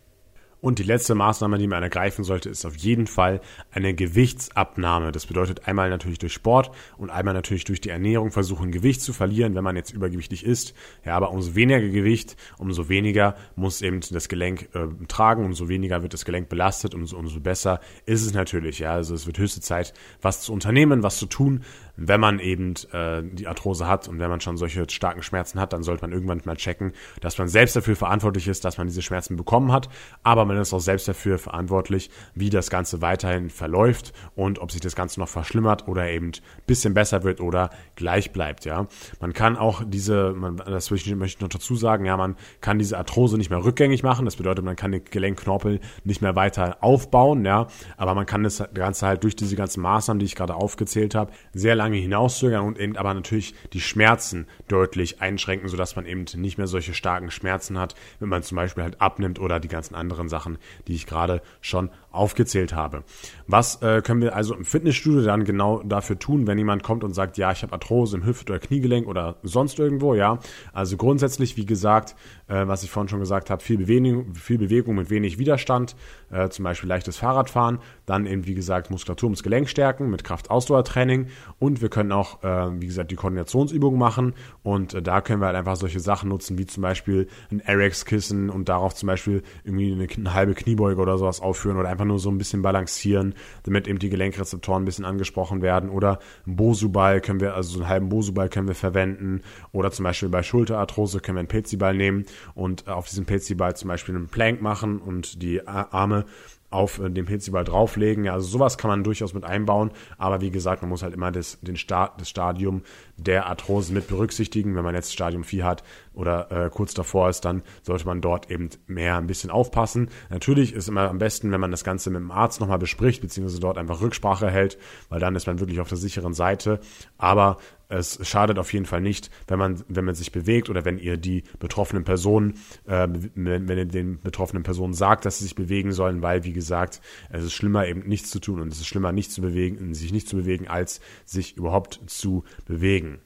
Und 0.63 0.79
die 0.79 0.83
letzte 0.83 1.13
Maßnahme, 1.13 1.57
die 1.57 1.67
man 1.67 1.83
ergreifen 1.83 2.23
sollte, 2.23 2.47
ist 2.47 2.63
auf 2.65 2.77
jeden 2.77 3.05
Fall 3.05 3.41
eine 3.71 3.93
Gewichtsabnahme. 3.93 5.11
Das 5.11 5.25
bedeutet 5.25 5.67
einmal 5.67 5.89
natürlich 5.89 6.19
durch 6.19 6.31
Sport 6.31 6.71
und 6.95 7.09
einmal 7.09 7.33
natürlich 7.33 7.65
durch 7.65 7.81
die 7.81 7.89
Ernährung 7.89 8.31
versuchen, 8.31 8.71
Gewicht 8.71 9.01
zu 9.01 9.11
verlieren, 9.11 9.55
wenn 9.55 9.63
man 9.65 9.75
jetzt 9.75 9.91
übergewichtig 9.91 10.45
ist. 10.45 10.73
Ja, 11.03 11.17
aber 11.17 11.31
umso 11.31 11.55
weniger 11.55 11.81
Gewicht, 11.81 12.37
umso 12.57 12.87
weniger 12.87 13.35
muss 13.57 13.81
eben 13.81 13.99
das 14.09 14.29
Gelenk 14.29 14.69
äh, 14.73 14.87
tragen, 15.09 15.43
umso 15.43 15.67
weniger 15.67 16.01
wird 16.01 16.13
das 16.13 16.23
Gelenk 16.23 16.47
belastet, 16.47 16.95
umso, 16.95 17.17
umso 17.17 17.41
besser 17.41 17.81
ist 18.05 18.25
es 18.25 18.33
natürlich. 18.33 18.79
Ja, 18.79 18.93
also 18.93 19.15
es 19.15 19.27
wird 19.27 19.39
höchste 19.39 19.59
Zeit, 19.59 19.93
was 20.21 20.43
zu 20.43 20.53
unternehmen, 20.53 21.03
was 21.03 21.17
zu 21.17 21.25
tun, 21.25 21.65
wenn 21.95 22.19
man 22.19 22.39
eben 22.39 22.73
äh, 22.91 23.21
die 23.23 23.47
Arthrose 23.47 23.87
hat 23.87 24.07
und 24.07 24.19
wenn 24.19 24.29
man 24.29 24.41
schon 24.41 24.57
solche 24.57 24.85
starken 24.89 25.21
Schmerzen 25.21 25.59
hat, 25.59 25.73
dann 25.73 25.83
sollte 25.83 26.03
man 26.03 26.11
irgendwann 26.11 26.41
mal 26.45 26.57
checken, 26.57 26.93
dass 27.21 27.37
man 27.37 27.47
selbst 27.47 27.75
dafür 27.75 27.95
verantwortlich 27.95 28.47
ist, 28.47 28.65
dass 28.65 28.77
man 28.77 28.87
diese 28.87 29.01
Schmerzen 29.01 29.35
bekommen 29.35 29.71
hat. 29.71 29.89
Aber 30.23 30.45
man 30.45 30.57
ist 30.57 30.73
auch 30.73 30.79
selbst 30.79 31.07
dafür 31.07 31.37
verantwortlich, 31.37 32.09
wie 32.33 32.49
das 32.49 32.69
Ganze 32.69 33.01
weiterhin 33.01 33.49
verläuft 33.49 34.13
und 34.35 34.59
ob 34.59 34.71
sich 34.71 34.81
das 34.81 34.95
Ganze 34.95 35.19
noch 35.19 35.29
verschlimmert 35.29 35.87
oder 35.87 36.09
eben 36.09 36.31
bisschen 36.65 36.93
besser 36.93 37.23
wird 37.23 37.41
oder 37.41 37.69
gleich 37.95 38.31
bleibt. 38.31 38.65
Ja, 38.65 38.87
man 39.19 39.33
kann 39.33 39.55
auch 39.55 39.83
diese, 39.85 40.33
man, 40.33 40.57
das 40.57 40.89
möchte 40.89 41.11
ich 41.11 41.39
noch 41.39 41.49
dazu 41.49 41.75
sagen, 41.75 42.05
ja, 42.05 42.17
man 42.17 42.35
kann 42.61 42.79
diese 42.79 42.97
Arthrose 42.97 43.37
nicht 43.37 43.51
mehr 43.51 43.63
rückgängig 43.63 44.01
machen. 44.01 44.25
Das 44.25 44.37
bedeutet, 44.37 44.65
man 44.65 44.75
kann 44.75 44.91
den 44.91 45.03
Gelenkknorpel 45.03 45.79
nicht 46.03 46.21
mehr 46.21 46.35
weiter 46.35 46.77
aufbauen. 46.81 47.45
Ja, 47.45 47.67
aber 47.97 48.15
man 48.15 48.25
kann 48.25 48.43
das 48.43 48.63
Ganze 48.73 49.05
halt 49.05 49.23
durch 49.23 49.35
diese 49.35 49.55
ganzen 49.55 49.81
Maßnahmen, 49.81 50.19
die 50.19 50.25
ich 50.25 50.35
gerade 50.35 50.55
aufgezählt 50.55 51.13
habe, 51.13 51.31
sehr 51.53 51.75
lange 51.75 51.82
hinauszögern 51.91 52.65
und 52.65 52.79
eben 52.79 52.95
aber 52.95 53.13
natürlich 53.13 53.53
die 53.73 53.81
Schmerzen 53.81 54.47
deutlich 54.67 55.21
einschränken, 55.21 55.67
sodass 55.67 55.95
man 55.95 56.05
eben 56.05 56.25
nicht 56.35 56.57
mehr 56.57 56.67
solche 56.67 56.93
starken 56.93 57.31
Schmerzen 57.31 57.77
hat, 57.77 57.95
wenn 58.19 58.29
man 58.29 58.43
zum 58.43 58.55
Beispiel 58.55 58.83
halt 58.83 59.01
abnimmt 59.01 59.39
oder 59.39 59.59
die 59.59 59.67
ganzen 59.67 59.95
anderen 59.95 60.29
Sachen, 60.29 60.57
die 60.87 60.95
ich 60.95 61.05
gerade 61.05 61.41
schon 61.61 61.89
aufgezählt 62.11 62.73
habe. 62.73 63.03
Was 63.47 63.81
äh, 63.81 64.01
können 64.03 64.21
wir 64.21 64.35
also 64.35 64.55
im 64.55 64.65
Fitnessstudio 64.65 65.21
dann 65.23 65.43
genau 65.43 65.81
dafür 65.83 66.17
tun, 66.19 66.47
wenn 66.47 66.57
jemand 66.57 66.83
kommt 66.83 67.03
und 67.03 67.13
sagt, 67.13 67.37
ja, 67.37 67.51
ich 67.51 67.63
habe 67.63 67.73
Arthrose 67.73 68.15
im 68.15 68.25
Hüft- 68.25 68.49
oder 68.49 68.59
Kniegelenk 68.59 69.07
oder 69.07 69.37
sonst 69.41 69.79
irgendwo, 69.79 70.13
ja? 70.13 70.37
Also 70.73 70.95
grundsätzlich, 70.95 71.57
wie 71.57 71.65
gesagt, 71.65 72.15
äh, 72.47 72.67
was 72.67 72.83
ich 72.83 72.91
vorhin 72.91 73.09
schon 73.09 73.19
gesagt 73.19 73.49
habe, 73.49 73.63
viel 73.63 73.77
Bewegung, 73.77 74.35
viel 74.35 74.59
Bewegung 74.59 74.95
mit 74.95 75.09
wenig 75.09 75.39
Widerstand, 75.39 75.95
äh, 76.31 76.49
zum 76.49 76.63
Beispiel 76.63 76.87
leichtes 76.87 77.17
Fahrradfahren, 77.17 77.79
dann 78.05 78.27
eben, 78.27 78.45
wie 78.45 78.53
gesagt, 78.53 78.91
Muskulatur 78.91 79.27
ums 79.27 79.41
Gelenk 79.41 79.67
stärken 79.67 80.09
mit 80.11 80.23
Kraft-Ausdauertraining 80.23 81.27
und 81.57 81.72
wir 81.81 81.89
können 81.89 82.11
auch, 82.11 82.43
äh, 82.43 82.81
wie 82.81 82.87
gesagt, 82.87 83.11
die 83.11 83.15
Koordinationsübungen 83.15 83.99
machen. 83.99 84.33
Und 84.63 84.93
äh, 84.93 85.01
da 85.01 85.21
können 85.21 85.41
wir 85.41 85.47
halt 85.47 85.55
einfach 85.55 85.75
solche 85.75 85.99
Sachen 85.99 86.29
nutzen, 86.29 86.57
wie 86.57 86.65
zum 86.65 86.83
Beispiel 86.83 87.27
ein 87.51 87.59
Erex-Kissen 87.59 88.49
und 88.49 88.69
darauf 88.69 88.95
zum 88.95 89.07
Beispiel 89.07 89.43
irgendwie 89.63 89.91
eine, 89.91 90.07
eine 90.07 90.33
halbe 90.33 90.53
Kniebeuge 90.53 91.01
oder 91.01 91.17
sowas 91.17 91.41
aufführen 91.41 91.77
oder 91.77 91.89
einfach 91.89 92.05
nur 92.05 92.19
so 92.19 92.29
ein 92.29 92.37
bisschen 92.37 92.61
balancieren, 92.61 93.35
damit 93.63 93.87
eben 93.87 93.99
die 93.99 94.09
Gelenkrezeptoren 94.09 94.83
ein 94.83 94.85
bisschen 94.85 95.05
angesprochen 95.05 95.61
werden. 95.61 95.89
Oder 95.89 96.19
ein 96.47 96.55
Bosu-Ball 96.55 97.21
können 97.21 97.39
wir, 97.39 97.55
also 97.55 97.73
so 97.73 97.79
einen 97.79 97.89
halben 97.89 98.09
Bosu-Ball 98.09 98.49
können 98.49 98.67
wir 98.67 98.75
verwenden. 98.75 99.41
Oder 99.71 99.91
zum 99.91 100.03
Beispiel 100.03 100.29
bei 100.29 100.43
Schulterarthrose 100.43 101.19
können 101.19 101.37
wir 101.37 101.39
einen 101.41 101.47
Pezi-Ball 101.47 101.95
nehmen 101.95 102.25
und 102.55 102.87
auf 102.87 103.07
diesem 103.07 103.25
Pezi-Ball 103.25 103.75
zum 103.75 103.87
Beispiel 103.87 104.15
einen 104.15 104.27
Plank 104.27 104.61
machen 104.61 104.99
und 104.99 105.41
die 105.41 105.67
Arme 105.67 106.25
auf 106.73 106.99
äh, 106.99 107.09
den 107.09 107.25
PC-Ball 107.25 107.63
drauflegen. 107.63 108.27
Also 108.29 108.47
sowas 108.47 108.77
kann 108.77 108.89
man 108.89 109.03
durchaus 109.03 109.33
mit 109.33 109.43
einbauen, 109.43 109.91
aber 110.17 110.41
wie 110.41 110.51
gesagt, 110.51 110.81
man 110.81 110.89
muss 110.89 111.03
halt 111.03 111.13
immer 111.13 111.31
das, 111.31 111.59
den 111.61 111.77
Start, 111.77 112.19
das 112.19 112.29
Stadium 112.29 112.81
der 113.17 113.45
Arthrose 113.45 113.93
mit 113.93 114.07
berücksichtigen. 114.07 114.75
Wenn 114.75 114.83
man 114.83 114.95
jetzt 114.95 115.13
Stadium 115.13 115.43
4 115.43 115.63
hat 115.63 115.83
oder 116.13 116.51
äh, 116.51 116.69
kurz 116.69 116.93
davor 116.93 117.29
ist, 117.29 117.45
dann 117.45 117.61
sollte 117.81 118.05
man 118.05 118.21
dort 118.21 118.49
eben 118.49 118.69
mehr 118.87 119.17
ein 119.17 119.27
bisschen 119.27 119.51
aufpassen. 119.51 120.09
Natürlich 120.29 120.73
ist 120.73 120.87
immer 120.87 121.09
am 121.09 121.19
besten, 121.19 121.51
wenn 121.51 121.61
man 121.61 121.71
das 121.71 121.83
Ganze 121.83 122.09
mit 122.09 122.21
dem 122.21 122.31
Arzt 122.31 122.59
nochmal 122.59 122.79
bespricht, 122.79 123.21
beziehungsweise 123.21 123.59
dort 123.59 123.77
einfach 123.77 124.01
Rücksprache 124.01 124.49
hält, 124.49 124.77
weil 125.09 125.19
dann 125.19 125.35
ist 125.35 125.47
man 125.47 125.59
wirklich 125.59 125.79
auf 125.79 125.89
der 125.89 125.97
sicheren 125.97 126.33
Seite. 126.33 126.79
Aber 127.17 127.57
es 127.93 128.19
schadet 128.27 128.57
auf 128.57 128.73
jeden 128.73 128.85
Fall 128.85 129.01
nicht, 129.01 129.29
wenn 129.47 129.59
man, 129.59 129.83
wenn 129.87 130.05
man 130.05 130.15
sich 130.15 130.31
bewegt 130.31 130.69
oder 130.69 130.85
wenn 130.85 130.97
ihr 130.97 131.17
die 131.17 131.43
betroffenen 131.59 132.03
Personen, 132.03 132.55
äh, 132.85 133.07
wenn, 133.35 133.67
wenn 133.67 133.77
ihr 133.77 133.85
den 133.85 134.19
betroffenen 134.19 134.63
Personen 134.63 134.93
sagt, 134.93 135.25
dass 135.25 135.39
sie 135.39 135.45
sich 135.45 135.55
bewegen 135.55 135.91
sollen, 135.91 136.21
weil, 136.21 136.43
wie 136.43 136.53
gesagt, 136.53 137.01
es 137.29 137.43
ist 137.43 137.53
schlimmer, 137.53 137.87
eben 137.87 138.01
nichts 138.07 138.29
zu 138.29 138.39
tun 138.39 138.59
und 138.59 138.71
es 138.71 138.79
ist 138.79 138.87
schlimmer, 138.87 139.11
nicht 139.11 139.31
zu 139.31 139.41
bewegen, 139.41 139.93
sich 139.93 140.11
nicht 140.11 140.27
zu 140.27 140.35
bewegen, 140.35 140.67
als 140.67 141.01
sich 141.25 141.55
überhaupt 141.55 142.01
zu 142.07 142.43
bewegen. 142.65 143.19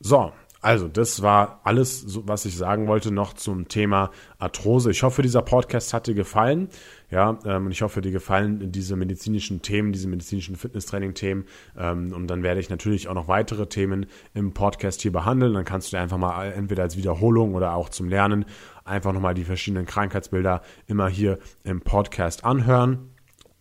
So, 0.00 0.32
Also, 0.60 0.88
das 0.88 1.22
war 1.22 1.60
alles, 1.62 2.18
was 2.26 2.44
ich 2.44 2.56
sagen 2.56 2.88
wollte 2.88 3.12
noch 3.12 3.34
zum 3.34 3.68
Thema 3.68 4.10
Arthrose. 4.38 4.90
Ich 4.90 5.04
hoffe, 5.04 5.22
dieser 5.22 5.42
Podcast 5.42 5.94
hat 5.94 6.08
dir 6.08 6.14
gefallen. 6.14 6.68
Ja, 7.10 7.38
ähm, 7.44 7.66
und 7.66 7.72
ich 7.72 7.82
hoffe, 7.82 8.00
dir 8.00 8.10
gefallen 8.10 8.72
diese 8.72 8.96
medizinischen 8.96 9.62
Themen, 9.62 9.92
diese 9.92 10.08
medizinischen 10.08 10.56
Fitnesstraining-Themen. 10.56 11.44
Ähm, 11.78 12.12
und 12.12 12.26
dann 12.26 12.42
werde 12.42 12.60
ich 12.60 12.70
natürlich 12.70 13.06
auch 13.08 13.14
noch 13.14 13.28
weitere 13.28 13.66
Themen 13.66 14.06
im 14.34 14.52
Podcast 14.52 15.00
hier 15.00 15.12
behandeln. 15.12 15.54
Dann 15.54 15.64
kannst 15.64 15.92
du 15.92 15.96
dir 15.96 16.02
einfach 16.02 16.18
mal 16.18 16.50
entweder 16.50 16.82
als 16.82 16.96
Wiederholung 16.96 17.54
oder 17.54 17.74
auch 17.74 17.88
zum 17.88 18.08
Lernen 18.08 18.44
einfach 18.84 19.12
nochmal 19.12 19.34
die 19.34 19.44
verschiedenen 19.44 19.86
Krankheitsbilder 19.86 20.62
immer 20.86 21.08
hier 21.08 21.38
im 21.62 21.82
Podcast 21.82 22.44
anhören. 22.44 23.10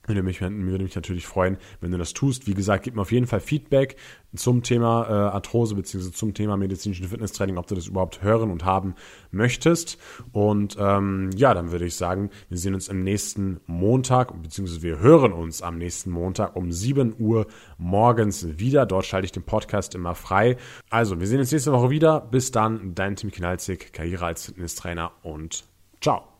Würde 0.07 0.23
mich, 0.23 0.39
würde 0.39 0.83
mich 0.83 0.95
natürlich 0.95 1.27
freuen, 1.27 1.57
wenn 1.81 1.91
du 1.91 1.97
das 1.97 2.13
tust. 2.13 2.47
Wie 2.47 2.53
gesagt, 2.53 2.85
gib 2.85 2.95
mir 2.95 3.01
auf 3.01 3.11
jeden 3.11 3.27
Fall 3.27 3.41
Feedback 3.41 3.97
zum 4.35 4.63
Thema 4.63 5.05
äh, 5.07 5.11
Arthrose 5.11 5.75
bzw. 5.75 6.11
zum 6.11 6.33
Thema 6.33 6.55
medizinische 6.55 7.03
Fitnesstraining, 7.03 7.57
ob 7.57 7.67
du 7.67 7.75
das 7.75 7.87
überhaupt 7.87 8.21
hören 8.21 8.49
und 8.49 8.63
haben 8.63 8.95
möchtest. 9.31 9.97
Und 10.31 10.77
ähm, 10.79 11.29
ja, 11.35 11.53
dann 11.53 11.71
würde 11.71 11.85
ich 11.85 11.95
sagen, 11.95 12.29
wir 12.47 12.57
sehen 12.57 12.73
uns 12.73 12.89
am 12.89 13.03
nächsten 13.03 13.59
Montag, 13.65 14.31
beziehungsweise 14.41 14.81
wir 14.81 14.99
hören 14.99 15.33
uns 15.33 15.61
am 15.61 15.77
nächsten 15.77 16.11
Montag 16.11 16.55
um 16.55 16.71
7 16.71 17.15
Uhr 17.19 17.47
morgens 17.77 18.59
wieder. 18.59 18.85
Dort 18.85 19.05
schalte 19.05 19.25
ich 19.25 19.33
den 19.33 19.43
Podcast 19.43 19.93
immer 19.93 20.15
frei. 20.15 20.55
Also, 20.89 21.19
wir 21.19 21.27
sehen 21.27 21.39
uns 21.39 21.51
nächste 21.51 21.73
Woche 21.73 21.89
wieder. 21.89 22.21
Bis 22.21 22.51
dann, 22.51 22.95
dein 22.95 23.17
Tim 23.17 23.31
Knalzig, 23.31 23.91
Karriere 23.91 24.25
als 24.25 24.45
Fitnesstrainer 24.45 25.11
und 25.23 25.65
ciao. 25.99 26.36